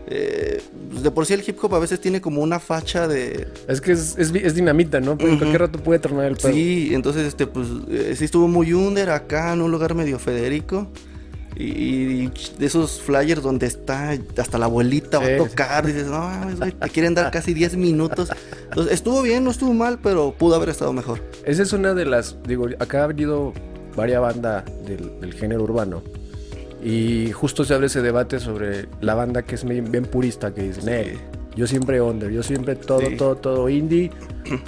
eh, 0.06 0.62
pues, 0.92 1.02
de 1.04 1.12
por 1.12 1.26
sí 1.26 1.34
el 1.34 1.44
hip 1.46 1.58
hop 1.62 1.74
a 1.76 1.80
veces 1.80 2.00
tiene 2.00 2.22
como 2.22 2.42
una 2.42 2.60
facha 2.60 3.08
de... 3.08 3.48
Es 3.68 3.82
que 3.82 3.92
es, 3.92 4.16
es, 4.18 4.54
dinamita, 4.54 5.02
¿no? 5.02 5.18
Porque 5.18 5.36
cualquier 5.38 5.62
rato 5.62 5.80
puede 5.80 6.00
tronar 6.00 6.28
el 6.28 6.38
pedo. 6.38 6.54
Sí, 6.54 6.92
entonces 6.94 7.28
este 7.28 7.46
pues 7.48 7.68
eh, 7.90 8.14
sí 8.16 8.26
estuvo 8.26 8.48
muy 8.48 8.72
under 8.74 9.10
acá 9.10 9.52
en 9.52 9.62
un 9.62 9.72
lugar 9.72 9.96
medio 9.96 10.18
Federico. 10.18 10.88
Y, 11.60 12.28
de 12.28 12.66
esos 12.66 13.02
flyers 13.02 13.42
donde 13.42 13.66
está 13.66 14.12
hasta 14.38 14.58
la 14.58 14.66
abuelita 14.66 15.20
va 15.20 15.26
Sí, 15.26 15.32
a 15.32 15.38
sí. 15.44 15.50
tocar, 15.50 15.86
dices, 15.88 16.06
no, 16.08 16.20
mames, 16.20 16.60
güey, 16.60 16.72
te 16.72 16.90
quieren 16.90 17.14
dar 17.16 17.32
casi 17.32 17.54
10 17.54 17.76
minutos. 17.78 18.30
Entonces, 18.66 18.94
estuvo 18.94 19.22
bien, 19.24 19.44
no 19.44 19.52
estuvo 19.52 19.74
mal, 19.74 19.98
pero 20.02 20.34
pudo 20.38 20.56
haber 20.56 20.70
estado 20.70 20.94
mejor. 20.94 21.22
Esa 21.46 21.64
es 21.64 21.74
una 21.74 21.94
de 21.94 22.06
las. 22.06 22.36
Digo, 22.48 22.68
acá 22.80 23.04
ha 23.04 23.08
venido 23.08 23.54
varias 23.96 24.22
bandas 24.22 24.64
del, 24.86 25.20
del 25.20 25.34
género 25.34 25.64
urbano. 25.64 26.04
Y 26.84 27.32
justo 27.32 27.64
se 27.66 27.74
abre 27.74 27.88
ese 27.88 28.02
debate 28.04 28.40
sobre 28.40 28.86
la 29.02 29.16
banda 29.16 29.42
que 29.42 29.56
es 29.56 29.64
bien, 29.66 29.92
bien 29.92 30.06
purista, 30.06 30.54
que 30.54 30.62
dice, 30.62 30.82
"Nee, 30.86 31.18
yo 31.56 31.66
siempre 31.66 32.00
under, 32.02 32.30
yo 32.30 32.44
siempre 32.44 32.76
todo, 32.76 33.02
Sí. 33.02 33.18
todo, 33.18 33.36
todo 33.36 33.68
indie, 33.68 34.12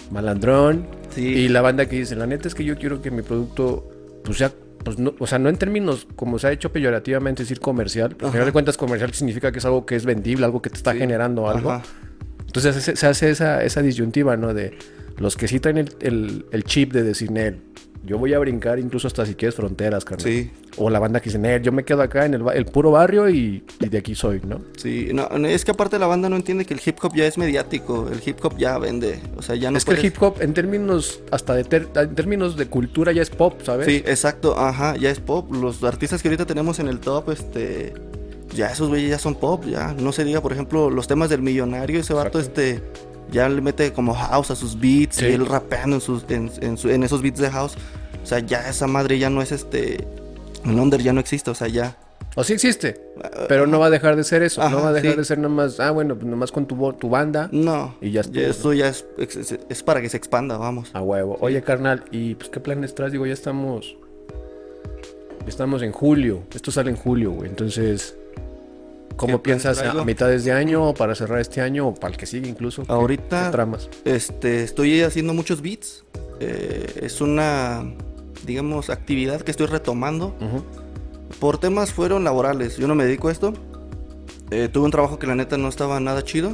malandrón. 0.09 0.87
Sí. 1.13 1.21
Y 1.21 1.49
la 1.49 1.61
banda 1.61 1.87
que 1.87 1.97
dice, 1.97 2.15
la 2.15 2.25
neta 2.25 2.47
es 2.47 2.55
que 2.55 2.63
yo 2.63 2.77
quiero 2.77 3.01
que 3.01 3.11
mi 3.11 3.21
producto 3.21 3.87
pues 4.23 4.37
ya, 4.39 4.51
pues 4.89 4.99
no, 4.99 5.13
o 5.19 5.27
sea, 5.27 5.39
no 5.39 5.49
en 5.49 5.57
términos 5.57 6.07
como 6.15 6.39
se 6.39 6.47
ha 6.47 6.51
hecho 6.51 6.71
peyorativamente 6.71 7.43
decir 7.43 7.59
comercial, 7.59 8.15
pero 8.15 8.27
al 8.27 8.31
final 8.33 8.45
de 8.47 8.51
cuentas 8.51 8.77
comercial 8.77 9.13
significa 9.13 9.51
que 9.51 9.59
es 9.59 9.65
algo 9.65 9.85
que 9.85 9.95
es 9.95 10.05
vendible, 10.05 10.45
algo 10.45 10.61
que 10.61 10.69
te 10.69 10.77
está 10.77 10.93
generando 10.95 11.49
algo. 11.49 11.71
Ajá. 11.71 11.83
Entonces 12.45 12.83
se, 12.83 12.95
se 12.95 13.07
hace 13.07 13.29
esa, 13.29 13.63
esa 13.63 13.81
disyuntiva, 13.81 14.35
¿no? 14.35 14.53
De 14.53 14.77
los 15.17 15.35
que 15.37 15.47
sí 15.47 15.59
traen 15.59 15.77
el, 15.79 15.89
el- 16.01 16.45
el 16.51 16.63
chip 16.63 16.91
de 16.93 17.03
decir, 17.03 17.29
Nel, 17.31 17.57
yo 18.05 18.17
voy 18.17 18.33
a 18.33 18.39
brincar 18.39 18.79
incluso 18.79 19.07
hasta 19.07 19.25
si 19.25 19.35
quieres 19.35 19.55
fronteras, 19.55 20.03
carnal. 20.05 20.23
Sí. 20.25 20.49
O 20.81 20.89
la 20.89 20.97
banda 20.99 21.19
que 21.19 21.25
dice, 21.25 21.37
Nel, 21.37 21.61
yo 21.61 21.71
me 21.73 21.83
quedo 21.83 22.01
acá 22.01 22.25
en 22.25 22.33
el, 22.33 22.43
el 22.53 22.65
puro 22.65 22.91
barrio 22.91 23.29
y, 23.29 23.63
y 23.81 23.89
de 23.89 23.97
aquí 23.97 24.15
soy, 24.15 24.39
¿no? 24.45 24.61
Sí, 24.77 25.09
no, 25.13 25.27
es 25.45 25.65
que 25.65 25.71
aparte 25.71 25.99
la 25.99 26.07
banda 26.07 26.29
no 26.29 26.37
entiende 26.37 26.63
que 26.65 26.73
el 26.73 26.79
hip 26.85 26.97
hop 27.03 27.13
ya 27.13 27.25
es 27.25 27.37
mediático, 27.37 28.07
el 28.09 28.21
hip 28.25 28.37
hop 28.43 28.57
ya 28.57 28.77
vende, 28.77 29.19
o 29.35 29.41
sea, 29.41 29.55
ya 29.55 29.69
no 29.71 29.77
es 29.77 29.83
que 29.83 29.91
el 29.91 30.05
hip 30.05 30.15
hop 30.21 30.37
en 30.41 30.53
términos 30.53 31.19
hasta 31.31 31.53
de 31.53 31.65
ter- 31.65 31.89
en 31.95 32.15
términos 32.15 32.55
de 32.55 32.67
cultura 32.67 33.11
ya 33.11 33.21
es 33.21 33.29
pop, 33.29 33.59
¿sabes? 33.63 33.87
Sí, 33.87 33.97
exacto, 34.05 34.57
ajá, 34.57 34.95
ya 34.95 35.09
es 35.09 35.19
pop. 35.19 35.51
Los 35.53 35.83
artistas 35.83 36.21
que 36.21 36.29
ahorita 36.29 36.45
tenemos 36.45 36.79
en 36.79 36.87
el 36.87 36.99
top, 37.01 37.29
este, 37.31 37.93
ya 38.55 38.67
esos 38.71 38.87
güeyes 38.87 39.09
ya 39.09 39.19
son 39.19 39.35
pop, 39.35 39.65
ya. 39.65 39.93
No 39.99 40.11
se 40.13 40.23
diga, 40.23 40.41
por 40.41 40.53
ejemplo, 40.53 40.89
los 40.89 41.07
temas 41.07 41.29
del 41.29 41.41
millonario, 41.41 41.99
ese 41.99 42.13
vato, 42.13 42.39
Exacto. 42.39 42.61
este, 42.61 42.81
ya 43.31 43.49
le 43.49 43.61
mete 43.61 43.91
como 43.91 44.13
house 44.15 44.49
a 44.51 44.55
sus 44.55 44.79
beats 44.79 45.17
Sí. 45.17 45.25
y 45.25 45.33
él 45.33 45.45
rapeando 45.45 45.97
en, 45.97 46.01
sus, 46.01 46.23
en, 46.29 46.49
en 46.61 46.77
su- 46.77 46.89
en 46.89 47.03
esos 47.03 47.21
beats 47.21 47.39
de 47.39 47.49
house. 47.51 47.75
O 48.23 48.25
sea, 48.25 48.39
ya 48.39 48.67
esa 48.69 48.87
madre 48.87 49.19
ya 49.19 49.29
no 49.29 49.41
es 49.41 49.51
este, 49.51 50.07
el 50.65 50.79
under 50.79 51.01
ya 51.01 51.13
no 51.13 51.19
existe, 51.19 51.51
o 51.51 51.55
sea, 51.55 51.67
ya. 51.67 51.97
O 52.35 52.43
sí 52.43 52.53
existe, 52.53 53.01
pero 53.47 53.65
no 53.65 53.79
va 53.79 53.87
a 53.87 53.89
dejar 53.89 54.15
de 54.15 54.23
ser 54.23 54.43
eso. 54.43 54.67
no 54.69 54.81
va 54.81 54.89
a 54.89 54.93
dejar 54.93 55.11
sí. 55.11 55.17
de 55.17 55.25
ser 55.25 55.39
nomás, 55.39 55.79
ah, 55.79 55.91
bueno, 55.91 56.15
pues 56.15 56.27
nomás 56.27 56.51
con 56.51 56.67
tu, 56.67 56.93
tu 56.93 57.09
banda. 57.09 57.49
No, 57.51 57.95
Y 58.01 58.11
ya 58.11 58.21
estuvo, 58.21 58.41
esto 58.41 58.73
ya 58.73 58.87
es, 58.89 59.05
es, 59.17 59.57
es 59.67 59.83
para 59.83 60.01
que 60.01 60.09
se 60.09 60.17
expanda, 60.17 60.57
vamos. 60.57 60.91
A 60.93 61.01
huevo. 61.01 61.37
Oye, 61.41 61.61
carnal, 61.63 62.03
¿y 62.11 62.35
pues 62.35 62.49
qué 62.49 62.59
planes 62.59 62.93
traes? 62.93 63.11
Digo, 63.11 63.25
ya 63.25 63.33
estamos. 63.33 63.97
Estamos 65.47 65.81
en 65.81 65.91
julio. 65.91 66.43
Esto 66.53 66.71
sale 66.71 66.91
en 66.91 66.97
julio, 66.97 67.31
güey. 67.31 67.49
Entonces, 67.49 68.15
¿cómo 69.15 69.37
¿Qué 69.37 69.43
planes 69.43 69.63
piensas 69.63 69.95
a, 69.95 70.03
mitades 70.05 70.45
de 70.45 70.51
año 70.51 70.89
o 70.89 70.93
para 70.93 71.15
cerrar 71.15 71.39
este 71.39 71.61
año 71.61 71.87
o 71.87 71.93
para 71.95 72.11
el 72.11 72.17
que 72.17 72.25
sigue 72.27 72.47
incluso? 72.47 72.83
¿Qué- 72.83 72.91
Ahorita- 72.91 73.45
¿Qué 73.45 73.51
tramas? 73.51 73.89
Este, 74.05 74.63
estoy 74.63 75.01
haciendo 75.01 75.33
muchos 75.33 75.61
beats. 75.61 76.03
Eh, 76.39 76.99
es 77.01 77.19
una, 77.19 77.83
digamos, 78.45 78.89
actividad 78.89 79.41
que 79.41 79.51
estoy 79.51 79.67
retomando. 79.67 80.35
Por 81.39 81.57
temas 81.59 81.93
fueron 81.93 82.23
laborales. 82.23 82.77
Yo 82.77 82.87
no 82.87 82.95
me 82.95 83.05
dedico 83.05 83.27
a 83.29 83.31
esto. 83.31 83.53
Eh, 84.51 84.67
tuve 84.71 84.85
un 84.85 84.91
trabajo 84.91 85.19
que 85.19 85.27
la 85.27 85.35
neta 85.35 85.57
no 85.57 85.67
estaba 85.67 85.99
nada 85.99 86.23
chido. 86.23 86.53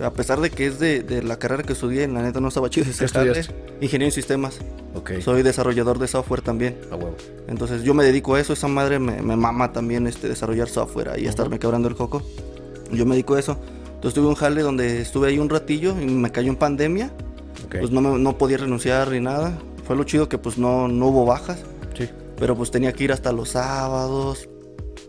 A 0.00 0.10
pesar 0.12 0.40
de 0.40 0.48
que 0.50 0.66
es 0.66 0.78
de, 0.78 1.02
de 1.02 1.22
la 1.22 1.38
carrera 1.38 1.62
que 1.64 1.74
estudié, 1.74 2.08
la 2.08 2.22
neta 2.22 2.40
no 2.40 2.48
estaba 2.48 2.70
chido. 2.70 2.86
¿Qué 2.86 2.92
estudiaste? 3.04 3.54
Ingeniero 3.80 4.08
en 4.08 4.12
sistemas. 4.12 4.58
Ok. 4.94 5.12
Soy 5.20 5.42
desarrollador 5.42 5.98
de 5.98 6.06
software 6.08 6.40
también. 6.40 6.78
A 6.90 6.96
huevo. 6.96 7.14
Entonces 7.48 7.82
yo 7.82 7.92
me 7.92 8.04
dedico 8.04 8.34
a 8.36 8.40
eso. 8.40 8.52
Esa 8.52 8.68
madre 8.68 8.98
me, 8.98 9.20
me 9.20 9.36
mama 9.36 9.72
también 9.72 10.06
este, 10.06 10.28
desarrollar 10.28 10.68
software 10.68 11.18
y 11.18 11.26
estarme 11.26 11.58
quebrando 11.58 11.88
el 11.88 11.94
coco. 11.96 12.22
Yo 12.90 13.04
me 13.04 13.16
dedico 13.16 13.34
a 13.34 13.40
eso. 13.40 13.58
Entonces 13.96 14.14
tuve 14.14 14.28
un 14.28 14.34
jale 14.34 14.62
donde 14.62 15.00
estuve 15.02 15.28
ahí 15.28 15.38
un 15.38 15.48
ratillo 15.50 15.94
y 16.00 16.06
me 16.06 16.30
cayó 16.30 16.48
en 16.50 16.56
pandemia. 16.56 17.10
Ok. 17.66 17.76
Pues 17.80 17.90
no, 17.90 18.00
me- 18.00 18.18
no 18.18 18.38
podía 18.38 18.56
renunciar 18.58 19.10
ni 19.10 19.20
nada. 19.20 19.58
Fue 19.84 19.96
lo 19.96 20.04
chido 20.04 20.28
que 20.28 20.38
pues 20.38 20.58
no, 20.58 20.88
no 20.88 21.08
hubo 21.08 21.24
bajas. 21.24 21.60
Sí. 21.96 22.08
Pero 22.36 22.56
pues 22.56 22.70
tenía 22.70 22.92
que 22.92 23.04
ir 23.04 23.12
hasta 23.12 23.32
los 23.32 23.50
sábados. 23.50 24.48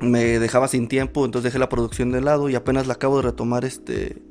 Me 0.01 0.39
dejaba 0.39 0.67
sin 0.67 0.87
tiempo, 0.87 1.23
entonces 1.25 1.45
dejé 1.51 1.59
la 1.59 1.69
producción 1.69 2.11
de 2.11 2.21
lado 2.21 2.49
y 2.49 2.55
apenas 2.55 2.87
la 2.87 2.93
acabo 2.95 3.17
de 3.17 3.23
retomar 3.23 3.63
este... 3.65 4.21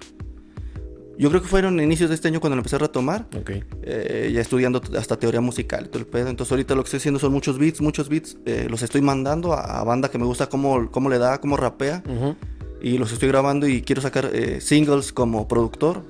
Yo 1.18 1.28
creo 1.28 1.42
que 1.42 1.49
fueron 1.49 1.78
inicios 1.78 2.08
de 2.08 2.14
este 2.16 2.28
año 2.28 2.40
cuando 2.40 2.56
la 2.56 2.61
empecé 2.61 2.76
a 2.76 2.80
retomar. 2.80 3.26
Ok. 3.38 3.50
eh, 3.82 4.30
ya 4.34 4.40
estudiando 4.40 4.82
hasta 4.99 5.18
teoría 5.18 5.40
musical 5.40 5.84
y 5.84 5.88
todo 5.88 5.99
el 6.00 6.06
pedo. 6.06 6.28
Entonces 6.28 6.50
ahorita 6.50 6.75
lo 6.75 6.82
que 6.82 6.87
estoy 6.87 6.99
haciendo 6.99 7.20
son 7.20 7.32
muchos 7.32 7.58
beats, 7.58 7.80
muchos 7.80 8.08
beats. 8.08 8.38
eh, 8.44 8.66
los 8.68 8.82
estoy 8.82 9.02
mandando 9.02 9.52
a, 9.52 9.80
a 9.80 9.84
banda 9.84 10.11
que 10.11 10.18
me 10.18 10.25
gusta 10.25 10.49
cómo, 10.49 10.90
cómo 10.90 11.08
le 11.11 11.18
da, 11.18 11.38
cómo 11.40 11.56
rapea. 11.56 12.02
Ujú. 12.08 12.34
Y 12.80 12.99
los 12.99 13.12
estoy 13.12 13.28
grabando 13.28 13.68
y 13.68 13.82
quiero 13.82 14.02
sacar 14.02 14.30
eh, 14.32 14.61
singles 14.61 15.12
como 15.12 15.46
productor. 15.46 16.02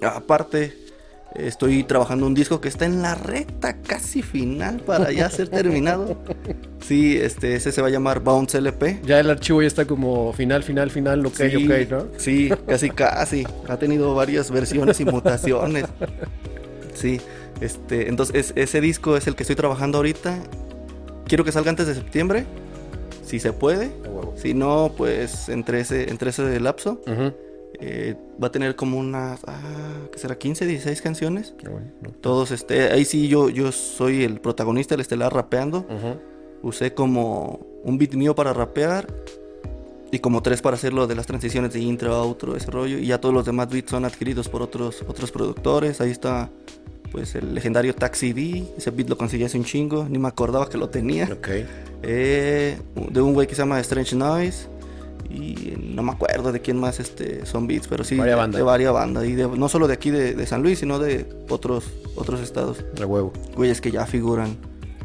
Aparte, 0.00 0.72
estoy 1.36 1.84
trabajando 1.84 2.26
un 2.26 2.34
disco 2.34 2.60
que 2.60 2.68
está 2.68 2.84
en 2.86 3.02
la 3.02 3.14
recta 3.14 3.76
casi 3.82 4.22
final 4.22 4.80
para 4.80 5.10
ya 5.12 5.28
ser 5.30 5.48
terminado. 5.48 6.16
Sí, 6.80 7.16
este, 7.16 7.54
ese 7.54 7.72
se 7.72 7.80
va 7.80 7.88
a 7.88 7.90
llamar 7.90 8.20
Bounce 8.20 8.58
LP. 8.58 9.00
Ya 9.04 9.20
el 9.20 9.30
archivo 9.30 9.62
ya 9.62 9.68
está 9.68 9.84
como 9.84 10.32
final, 10.32 10.62
final, 10.62 10.90
final, 10.90 11.24
ok, 11.26 11.34
sí, 11.36 11.66
ok, 11.66 11.90
¿no? 11.90 12.06
Sí, 12.18 12.50
casi 12.66 12.90
casi. 12.90 13.46
Ha 13.68 13.76
tenido 13.78 14.14
varias 14.14 14.50
versiones 14.50 14.98
y 15.00 15.04
mutaciones. 15.04 15.84
Sí, 16.94 17.20
este, 17.60 18.08
entonces 18.08 18.36
es- 18.36 18.52
ese 18.56 18.80
disco 18.80 19.16
es 19.16 19.26
el 19.26 19.34
que 19.36 19.42
estoy 19.44 19.56
trabajando 19.56 19.98
ahorita. 19.98 20.38
Quiero 21.26 21.44
que 21.44 21.52
salga 21.52 21.70
antes 21.70 21.86
de 21.86 21.94
septiembre, 21.94 22.44
si 23.24 23.38
se 23.38 23.52
puede. 23.52 23.90
Si 24.36 24.54
no, 24.54 24.92
pues 24.96 25.48
entre 25.48 25.80
ese, 25.80 26.10
entre 26.10 26.30
ese 26.30 26.58
lapso. 26.60 27.00
Eh, 27.80 28.14
va 28.42 28.48
a 28.48 28.52
tener 28.52 28.76
como 28.76 28.98
unas, 28.98 29.40
ah, 29.46 29.60
¿qué 30.12 30.18
será? 30.18 30.36
15, 30.36 30.66
16 30.66 31.02
canciones. 31.02 31.54
Bueno, 31.62 31.90
¿no? 32.00 32.10
Todos, 32.10 32.50
este, 32.50 32.92
ahí 32.92 33.04
sí 33.04 33.28
yo, 33.28 33.48
yo 33.48 33.72
soy 33.72 34.24
el 34.24 34.40
protagonista, 34.40 34.94
el 34.94 35.00
estelar 35.00 35.34
rapeando. 35.34 35.86
Usé 36.62 36.94
como 36.94 37.60
un 37.82 37.98
beat 37.98 38.14
mío 38.14 38.34
para 38.34 38.52
rapear 38.52 39.06
y 40.12 40.18
como 40.18 40.42
tres 40.42 40.60
para 40.60 40.76
hacer 40.76 40.92
lo 40.92 41.06
de 41.06 41.14
las 41.14 41.26
transiciones 41.26 41.72
de 41.72 41.80
intro, 41.80 42.14
outro, 42.14 42.54
ese 42.54 42.70
rollo. 42.70 42.98
Y 42.98 43.06
ya 43.06 43.18
todos 43.18 43.34
los 43.34 43.46
demás 43.46 43.70
beats 43.70 43.90
son 43.90 44.04
adquiridos 44.04 44.46
por 44.46 44.60
otros, 44.60 45.02
otros 45.08 45.32
productores. 45.32 46.02
Ahí 46.02 46.10
está, 46.10 46.50
pues, 47.10 47.34
el 47.34 47.54
legendario 47.54 47.94
Taxi 47.94 48.34
D. 48.34 48.62
Ese 48.76 48.90
beat 48.90 49.08
lo 49.08 49.16
conseguí 49.16 49.44
hace 49.44 49.56
un 49.56 49.64
chingo, 49.64 50.06
ni 50.08 50.18
me 50.18 50.28
acordaba 50.28 50.68
que 50.68 50.76
lo 50.76 50.90
tenía. 50.90 51.30
Ok. 51.32 51.48
Eh, 52.02 52.78
de 53.10 53.20
un 53.22 53.32
güey 53.32 53.46
que 53.46 53.54
se 53.54 53.62
llama 53.62 53.80
Strange 53.80 54.14
Noise. 54.14 54.68
Y 55.32 55.74
no 55.94 56.02
me 56.02 56.12
acuerdo 56.12 56.52
de 56.52 56.60
quién 56.60 56.78
más 56.78 57.00
este, 57.00 57.46
son 57.46 57.66
beats, 57.66 57.88
pero 57.88 58.04
sí 58.04 58.16
Varia 58.16 58.34
de- 58.34 58.40
banda. 58.40 58.58
de 58.58 58.64
varias 58.64 58.92
bandas. 58.92 59.24
Y 59.24 59.32
de- 59.34 59.48
no 59.48 59.68
solo 59.68 59.86
de 59.88 59.94
aquí 59.94 60.10
de, 60.10 60.34
de 60.34 60.46
San 60.46 60.62
Luis, 60.62 60.78
sino 60.78 60.98
de 60.98 61.26
otros, 61.48 61.84
otros 62.16 62.40
estados. 62.40 62.84
A 63.00 63.06
huevo. 63.06 63.32
Güeyes 63.56 63.80
que 63.80 63.90
ya 63.90 64.04
figuran 64.06 64.56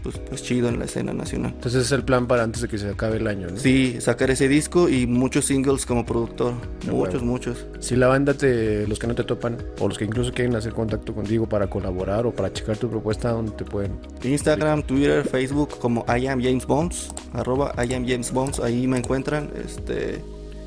pues, 0.07 0.19
pues 0.29 0.41
chido 0.41 0.69
en 0.69 0.79
la 0.79 0.85
escena 0.85 1.11
nacional. 1.11 1.51
Entonces 1.53 1.85
es 1.85 1.91
el 1.91 2.03
plan 2.03 2.27
para 2.27 2.43
antes 2.43 2.61
de 2.61 2.69
que 2.69 2.77
se 2.77 2.87
acabe 2.87 3.17
el 3.17 3.27
año, 3.27 3.47
¿no? 3.49 3.57
Sí, 3.57 3.99
sacar 3.99 4.31
ese 4.31 4.47
disco 4.47 4.87
y 4.87 5.05
muchos 5.05 5.43
singles 5.45 5.85
como 5.85 6.05
productor. 6.05 6.53
De 6.85 6.93
muchos, 6.93 7.15
huevo. 7.15 7.25
muchos. 7.25 7.65
Si 7.79 7.97
la 7.97 8.07
banda 8.07 8.33
te, 8.33 8.87
los 8.87 8.99
que 8.99 9.07
no 9.07 9.15
te 9.15 9.25
topan, 9.25 9.57
o 9.79 9.89
los 9.89 9.97
que 9.97 10.05
incluso 10.05 10.31
quieren 10.31 10.55
hacer 10.55 10.71
contacto 10.73 11.13
contigo 11.13 11.49
para 11.49 11.69
colaborar 11.69 12.25
o 12.25 12.31
para 12.31 12.53
checar 12.53 12.77
tu 12.77 12.89
propuesta, 12.89 13.31
¿dónde 13.31 13.51
te 13.51 13.65
pueden? 13.65 13.99
Instagram, 14.23 14.83
Twitter, 14.83 15.27
Facebook 15.27 15.77
como 15.77 16.05
I 16.07 16.27
am 16.27 16.41
James 16.41 16.65
Bones, 16.65 17.09
arroba 17.33 17.73
I 17.77 17.93
am 17.93 18.07
James 18.07 18.31
Bones, 18.31 18.61
ahí 18.61 18.87
me 18.87 18.99
encuentran. 18.99 19.49
Este, 19.61 20.21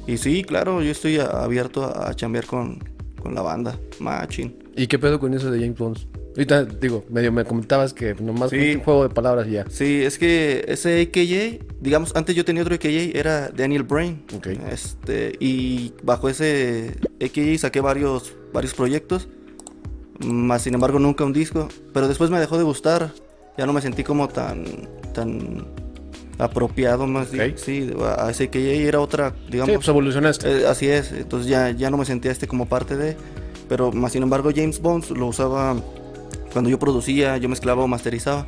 y 0.06 0.18
sí, 0.18 0.44
claro, 0.44 0.82
yo 0.82 0.90
estoy 0.90 1.18
abierto 1.18 1.84
a, 1.84 2.12
chambear 2.14 2.44
con, 2.44 2.78
con 3.22 3.34
la 3.34 3.40
banda, 3.40 3.78
machín. 4.00 4.54
¿Y 4.76 4.86
qué 4.86 4.98
pedo 4.98 5.18
con 5.18 5.32
eso 5.32 5.50
de 5.50 5.60
James 5.60 5.78
Bond? 5.78 6.19
Ahorita, 6.36 6.64
digo, 6.64 7.04
medio 7.10 7.32
me 7.32 7.44
comentabas 7.44 7.92
que 7.92 8.14
nomás 8.14 8.50
Sí. 8.50 8.56
fue 8.56 8.74
un 8.76 8.82
juego 8.82 9.02
de 9.04 9.08
palabras 9.14 9.46
y 9.48 9.52
ya. 9.52 9.64
Sí, 9.68 10.02
es 10.02 10.16
que 10.18 10.64
ese 10.68 11.00
AKJ, 11.02 11.58
digamos, 11.80 12.14
antes 12.14 12.36
yo 12.36 12.44
tenía 12.44 12.62
otro 12.62 12.74
AKJ, 12.76 13.16
era 13.18 13.48
Daniel 13.48 13.82
Brain. 13.82 14.22
Ok. 14.36 14.46
Este, 14.70 15.32
y 15.40 15.92
bajo 16.02 16.28
ese 16.28 16.94
AKJ 17.20 17.58
saqué 17.58 17.80
varios, 17.80 18.32
varios 18.52 18.74
proyectos, 18.74 19.28
más 20.24 20.62
sin 20.62 20.74
embargo 20.74 20.98
nunca 21.00 21.24
un 21.24 21.32
disco. 21.32 21.68
Pero 21.92 22.06
después 22.06 22.30
me 22.30 22.38
dejó 22.38 22.58
de 22.58 22.64
gustar, 22.64 23.12
ya 23.58 23.66
no 23.66 23.72
me 23.72 23.80
sentí 23.80 24.04
como 24.04 24.28
tan, 24.28 24.64
tan 25.12 25.66
apropiado 26.38 27.06
más 27.06 27.28
Ok. 27.28 27.34
bien. 27.34 27.54
Sí, 27.58 27.90
a 28.18 28.30
ese 28.30 28.44
AKJ 28.44 28.86
era 28.86 29.00
otra, 29.00 29.34
digamos. 29.50 29.70
Sí, 29.72 29.76
pues 29.78 29.88
evolucionaste. 29.88 30.60
Eh, 30.62 30.66
así 30.68 30.86
es, 30.88 31.10
entonces 31.12 31.48
ya, 31.50 31.70
ya 31.70 31.90
no 31.90 31.96
me 31.96 32.04
sentía 32.04 32.30
este 32.30 32.46
como 32.46 32.66
parte 32.66 32.96
de. 32.96 33.16
Pero 33.68 33.92
más 33.92 34.12
sin 34.12 34.22
embargo, 34.22 34.50
James 34.54 34.80
Bond 34.80 35.10
lo 35.16 35.26
usaba 35.26 35.76
cuando 36.52 36.70
yo 36.70 36.78
producía, 36.78 37.36
yo 37.38 37.48
mezclaba 37.48 37.82
o 37.82 37.88
masterizaba. 37.88 38.46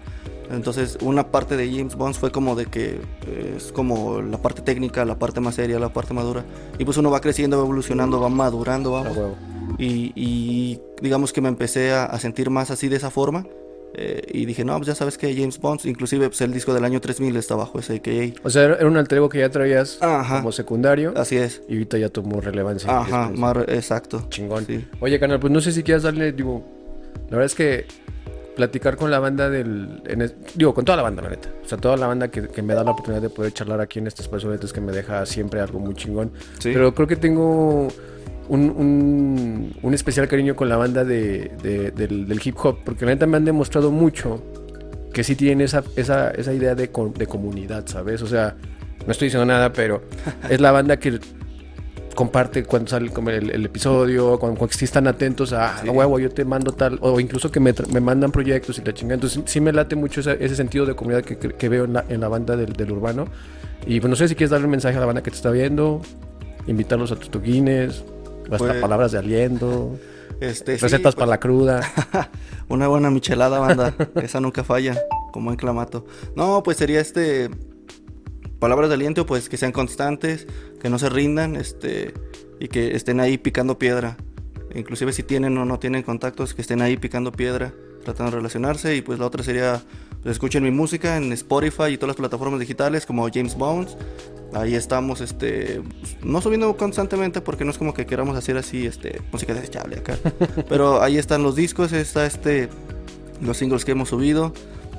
Entonces, 0.51 0.99
una 1.01 1.29
parte 1.31 1.57
de 1.57 1.71
James 1.71 1.95
Bond 1.97 2.15
fue 2.15 2.31
como 2.31 2.55
de 2.55 2.67
que 2.67 3.01
es 3.57 3.73
como 3.73 4.21
la 4.21 4.37
parte 4.39 4.61
técnica, 4.61 5.05
la 5.07 5.19
parte 5.19 5.41
más 5.41 5.55
seria, 5.55 5.79
la 5.79 5.93
parte 5.93 6.13
madura. 6.13 6.45
Y 6.79 6.85
pues 6.85 6.97
uno 6.99 7.11
va 7.11 7.21
creciendo, 7.21 7.57
va 7.59 7.65
evolucionando, 7.65 8.21
va 8.21 8.29
madurando, 8.29 8.93
vamos. 8.93 9.17
Y, 9.79 10.13
y 10.15 10.79
digamos 11.01 11.33
que 11.33 11.41
me 11.41 11.49
empecé 11.49 11.93
a, 11.93 12.05
a 12.05 12.19
sentir 12.19 12.51
más 12.51 12.71
así 12.71 12.89
de 12.89 12.97
esa 12.97 13.11
forma. 13.11 13.47
eh, 13.95 14.23
y 14.33 14.45
dije, 14.45 14.65
no, 14.65 14.77
pues 14.77 14.89
ya 14.89 14.95
sabes 14.95 15.17
que 15.17 15.35
James 15.35 15.59
Bond, 15.59 15.81
inclusive 15.85 16.29
pues, 16.29 16.41
el 16.43 16.53
disco 16.53 16.75
del 16.75 16.85
año 16.85 17.01
3000 17.01 17.35
está 17.37 17.55
bajo 17.55 17.79
ese 17.79 17.97
AKA. 17.97 18.41
O 18.43 18.51
sea, 18.51 18.65
era 18.65 18.87
un 18.87 18.97
alter 18.99 19.19
ego 19.19 19.29
que 19.31 19.39
ya 19.39 19.51
traías 19.51 19.99
Ajá. 20.03 20.39
como 20.39 20.53
secundario 20.53 21.15
Así 21.17 21.37
es. 21.37 21.63
y 21.69 21.75
ahorita 21.75 21.97
ya 21.99 22.09
tomó 22.11 22.41
relevancia. 22.43 22.91
Ajá, 23.01 23.31
más, 23.35 23.57
exacto. 23.69 24.25
Chingón. 24.29 24.67
Sí. 24.67 24.85
Oye, 25.01 25.19
canal, 25.19 25.41
pues 25.41 25.51
no 25.53 25.61
sé 25.63 25.73
si 25.73 25.83
quieras 25.83 26.03
darle, 26.05 26.33
digo, 26.33 26.63
la 27.31 27.37
verdad 27.37 27.47
es 27.47 27.55
que 27.55 27.87
platicar 28.57 28.97
con 28.97 29.11
la 29.11 29.19
banda 29.19 29.49
del, 29.49 30.03
en 30.07 30.31
digo, 30.55 30.75
con 30.75 30.85
toda 30.85 30.97
la 30.97 31.03
banda, 31.03 31.23
la 31.23 31.31
neta. 31.31 31.49
O 31.65 31.69
sea, 31.69 31.79
toda 31.79 31.97
la 31.97 32.07
banda 32.07 32.29
que, 32.29 32.49
que 32.49 32.61
me 32.63 32.75
da 32.75 32.85
la 32.85 32.91
oportunidad 32.91 33.23
de 33.23 33.31
poder 33.31 33.53
charlar 33.53 33.81
aquí 33.81 33.99
en 33.99 34.07
este 34.07 34.23
espacio, 34.23 34.53
es 34.53 34.73
que 34.73 34.81
me 34.81 34.93
deja 34.93 35.25
siempre 35.25 35.61
algo 35.61 35.79
muy 35.79 35.95
chingón. 35.95 36.33
Sí. 36.59 36.71
Pero 36.73 36.95
creo 36.95 37.07
que 37.09 37.17
tengo 37.17 37.89
un, 38.49 38.71
un- 38.71 39.73
un 39.83 39.95
especial 39.95 40.29
cariño 40.29 40.55
con 40.55 40.69
la 40.69 40.77
banda 40.77 41.05
de, 41.05 41.51
de- 41.63 41.91
del, 41.93 42.29
del 42.29 42.41
hip 42.45 42.57
hop, 42.63 42.79
porque 42.85 43.07
la 43.07 43.13
neta 43.13 43.27
me 43.27 43.39
han 43.39 43.45
demostrado 43.47 43.91
mucho 43.91 44.43
que 45.15 45.25
sí 45.25 45.35
tienen 45.35 45.63
esa, 45.63 45.83
esa, 45.97 46.31
esa 46.33 46.53
idea 46.53 46.75
de, 46.75 46.91
de 47.17 47.27
comunidad, 47.27 47.87
¿sabes? 47.87 48.21
O 48.23 48.27
sea, 48.27 48.57
no 49.07 49.13
estoy 49.13 49.27
diciendo 49.29 49.47
nada, 49.47 49.73
pero 49.73 50.03
es 50.51 50.61
la 50.61 50.73
banda 50.73 50.99
que 50.99 51.19
comparte 52.15 52.65
cuando 52.65 52.91
sale 52.91 53.11
el, 53.29 53.51
el 53.51 53.65
episodio, 53.67 54.39
cuando, 54.39 54.59
cuando 54.59 54.75
están 54.81 55.07
atentos 55.07 55.53
a, 55.53 55.79
Sí. 55.79 55.87
"Ah, 55.89 55.93
huevo, 55.93 56.19
yo 56.19 56.31
te 56.31 56.45
mando 56.45 56.73
tal, 56.73 56.99
o 57.01 57.19
incluso 57.21 57.51
que 57.51 57.61
me, 57.61 57.73
me 57.93 58.01
mandan 58.01 58.31
proyectos 58.33 58.79
y 58.79 58.83
la 58.85 58.93
chingada. 58.95 59.15
Entonces 59.15 59.43
sí 59.47 59.61
me 59.61 59.73
late 59.73 59.97
mucho 59.97 60.21
ese, 60.21 60.37
ese 60.45 60.55
sentido 60.57 60.87
de 60.87 60.95
comunidad 60.95 61.23
que, 61.25 61.37
que 61.37 61.69
veo 61.69 61.85
en 61.85 61.95
la, 61.95 62.05
en 62.09 62.21
la 62.21 62.29
banda 62.29 62.57
del, 62.57 62.73
del 62.75 62.93
urbano. 62.93 63.27
Y 63.87 64.01
pues 64.01 64.09
no 64.11 64.17
sé 64.17 64.29
si 64.29 64.35
quieres 64.35 64.51
darle 64.51 64.67
un 64.67 64.71
mensaje 64.73 64.97
a 64.97 65.01
la 65.01 65.07
banda 65.07 65.23
que 65.23 65.31
te 65.31 65.37
está 65.37 65.51
viendo, 65.51 66.01
invitarlos 66.67 67.11
a 67.13 67.17
tus 67.17 67.31
toquines, 67.31 68.05
hasta 68.45 68.59
Pues- 68.59 68.75
palabras 68.81 69.13
de 69.13 69.19
aliento, 69.19 69.97
Este, 70.41 70.77
sí, 70.77 70.83
recetas 70.83 71.15
pues, 71.15 71.15
para 71.17 71.27
la 71.27 71.41
cruda. 71.41 71.81
Una 72.69 72.89
buena 72.89 73.11
michelada, 73.11 73.59
banda. 73.59 73.95
Esa 74.23 74.41
nunca 74.41 74.65
falla, 74.65 74.99
como 75.33 75.51
en 75.51 75.57
Clamato. 75.57 76.05
No, 76.37 76.63
pues 76.63 76.77
sería 76.79 77.01
este. 77.01 77.51
Palabras 78.63 78.91
de 78.91 78.95
aliento, 78.95 79.27
pues 79.27 79.49
que 79.49 79.57
sean 79.57 79.73
constantes, 79.73 80.47
que 80.81 80.89
no 80.89 80.97
se 81.01 81.09
rindan, 81.09 81.57
este. 81.57 82.15
Y 82.61 82.69
que 82.69 82.95
estén 82.95 83.19
ahí 83.19 83.37
picando 83.37 83.77
piedra. 83.77 84.17
Inclusive 84.73 85.13
si 85.13 85.25
tienen 85.25 85.59
o 85.59 85.65
no 85.65 85.81
tienen 85.81 86.05
contactos, 86.05 86.55
que 86.55 86.63
estén 86.63 86.81
ahí 86.81 86.97
picando 86.97 87.33
piedra, 87.33 87.75
tratando 88.05 88.31
de 88.31 88.37
relacionarse. 88.37 88.95
Y 88.95 89.03
pues 89.03 89.19
la 89.19 89.27
otra 89.27 89.43
sería, 89.43 89.83
pues 90.23 90.35
escuchen 90.35 90.63
mi 90.63 90.71
música 90.71 91.17
en 91.17 91.33
Spotify 91.33 91.87
y 91.91 91.97
todas 91.97 92.11
las 92.11 92.17
plataformas 92.19 92.61
digitales 92.61 93.05
como 93.05 93.29
James 93.35 93.57
Bones. 93.57 93.97
Ahí 94.55 94.77
estamos, 94.77 95.21
este, 95.21 95.83
no 96.23 96.41
subiendo 96.41 96.77
constantemente 96.77 97.41
porque 97.41 97.65
no 97.65 97.73
es 97.73 97.79
como 97.79 97.95
que 97.95 98.07
queramos 98.07 98.37
hacer 98.37 98.57
así, 98.57 98.87
este, 98.87 99.23
música 99.33 99.55
desechable 99.55 99.97
acá. 99.97 100.17
Pero 100.69 101.03
ahí 101.03 101.19
están 101.19 101.43
los 101.43 101.57
discos, 101.57 101.93
está 101.93 102.27
este, 102.27 102.69
los 103.41 103.57
singles 103.57 103.85
que 103.85 103.91
hemos 103.91 104.11
subido. 104.11 104.53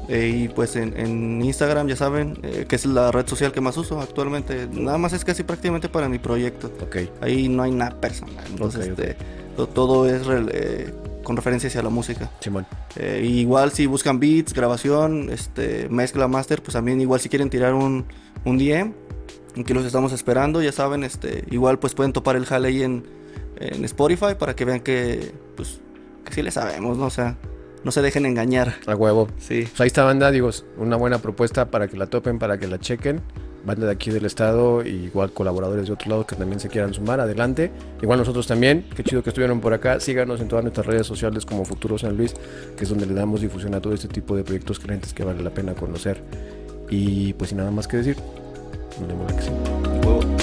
Eh, 0.09 0.43
y 0.45 0.47
pues 0.49 0.75
en, 0.75 0.97
en 0.99 1.41
Instagram, 1.43 1.87
ya 1.87 1.95
saben, 1.95 2.37
eh, 2.43 2.65
que 2.67 2.75
es 2.75 2.85
la 2.85 3.11
red 3.11 3.25
social 3.27 3.51
que 3.51 3.61
más 3.61 3.77
uso 3.77 3.99
actualmente. 4.01 4.67
Nada 4.71 4.97
más 4.97 5.13
es 5.13 5.23
casi 5.23 5.43
prácticamente 5.43 5.89
para 5.89 6.09
mi 6.09 6.19
proyecto. 6.19 6.71
Ok. 6.81 6.97
Ahí 7.21 7.47
no 7.49 7.63
hay 7.63 7.71
nada 7.71 7.99
personal. 7.99 8.43
Entonces, 8.49 8.87
Ok, 8.87 8.93
ok. 8.93 8.99
este, 8.99 9.17
to- 9.55 9.67
todo 9.67 10.07
es 10.09 10.21
eh, 10.51 10.93
con 11.23 11.37
referencia 11.37 11.67
hacia 11.67 11.81
la 11.81 11.89
música. 11.89 12.29
Simón. 12.41 12.65
Eh, 12.97 13.21
igual 13.25 13.71
si 13.71 13.85
buscan 13.85 14.19
beats, 14.19 14.53
grabación, 14.53 15.29
este, 15.31 15.87
mezcla, 15.89 16.27
master, 16.27 16.61
pues 16.61 16.73
también 16.73 16.99
igual 16.99 17.19
si 17.21 17.29
quieren 17.29 17.49
tirar 17.49 17.73
un, 17.73 18.05
un 18.43 18.57
DM, 18.57 18.93
aquí 19.57 19.73
los 19.73 19.85
estamos 19.85 20.11
esperando, 20.11 20.61
ya 20.61 20.71
saben, 20.73 21.03
este, 21.05 21.45
igual 21.49 21.79
pues 21.79 21.93
pueden 21.95 22.11
topar 22.11 22.35
el 22.35 22.45
jale 22.45 22.67
ahí 22.67 22.83
en, 22.83 23.05
en 23.57 23.85
Spotify 23.85 24.35
para 24.37 24.53
que 24.55 24.65
vean 24.65 24.81
que, 24.81 25.31
pues, 25.55 25.79
que 26.25 26.33
sí 26.33 26.41
le 26.41 26.51
sabemos, 26.51 26.97
¿no? 26.97 27.05
O 27.05 27.09
sea, 27.09 27.37
no 27.83 27.91
se 27.91 28.01
dejen 28.01 28.25
engañar. 28.25 28.75
A 28.85 28.95
huevo. 28.95 29.27
Sí. 29.37 29.63
Pues 29.69 29.81
ahí 29.81 29.87
está 29.87 30.03
banda, 30.03 30.31
digo, 30.31 30.49
una 30.77 30.95
buena 30.95 31.19
propuesta 31.19 31.69
para 31.69 31.87
que 31.87 31.97
la 31.97 32.07
topen, 32.07 32.39
para 32.39 32.57
que 32.57 32.67
la 32.67 32.79
chequen. 32.79 33.21
Banda 33.65 33.85
de 33.85 33.93
aquí 33.93 34.11
del 34.11 34.25
estado, 34.25 34.85
y 34.85 34.89
igual 34.89 35.31
colaboradores 35.31 35.87
de 35.87 35.93
otro 35.93 36.09
lado 36.09 36.27
que 36.27 36.35
también 36.35 36.59
se 36.59 36.67
quieran 36.67 36.93
sumar, 36.93 37.21
adelante. 37.21 37.71
Igual 38.01 38.19
nosotros 38.19 38.45
también, 38.45 38.85
qué 38.93 39.03
chido 39.03 39.23
que 39.23 39.29
estuvieron 39.29 39.61
por 39.61 39.73
acá. 39.73 40.01
Síganos 40.01 40.41
en 40.41 40.49
todas 40.49 40.63
nuestras 40.65 40.85
redes 40.85 41.07
sociales 41.07 41.45
como 41.45 41.63
Futuro 41.63 41.97
San 41.97 42.17
Luis, 42.17 42.33
que 42.75 42.83
es 42.83 42.89
donde 42.89 43.05
le 43.05 43.13
damos 43.13 43.39
difusión 43.39 43.73
a 43.73 43.81
todo 43.81 43.93
este 43.93 44.09
tipo 44.09 44.35
de 44.35 44.43
proyectos 44.43 44.79
creyentes 44.79 45.13
que 45.13 45.23
vale 45.23 45.41
la 45.41 45.51
pena 45.51 45.73
conocer. 45.75 46.21
Y 46.89 47.33
pues 47.33 47.49
sin 47.49 47.59
nada 47.59 47.71
más 47.71 47.87
que 47.87 47.97
decir, 47.97 48.17
nos 48.99 49.07
vemos 49.07 49.31
la 49.31 49.37
que. 50.37 50.42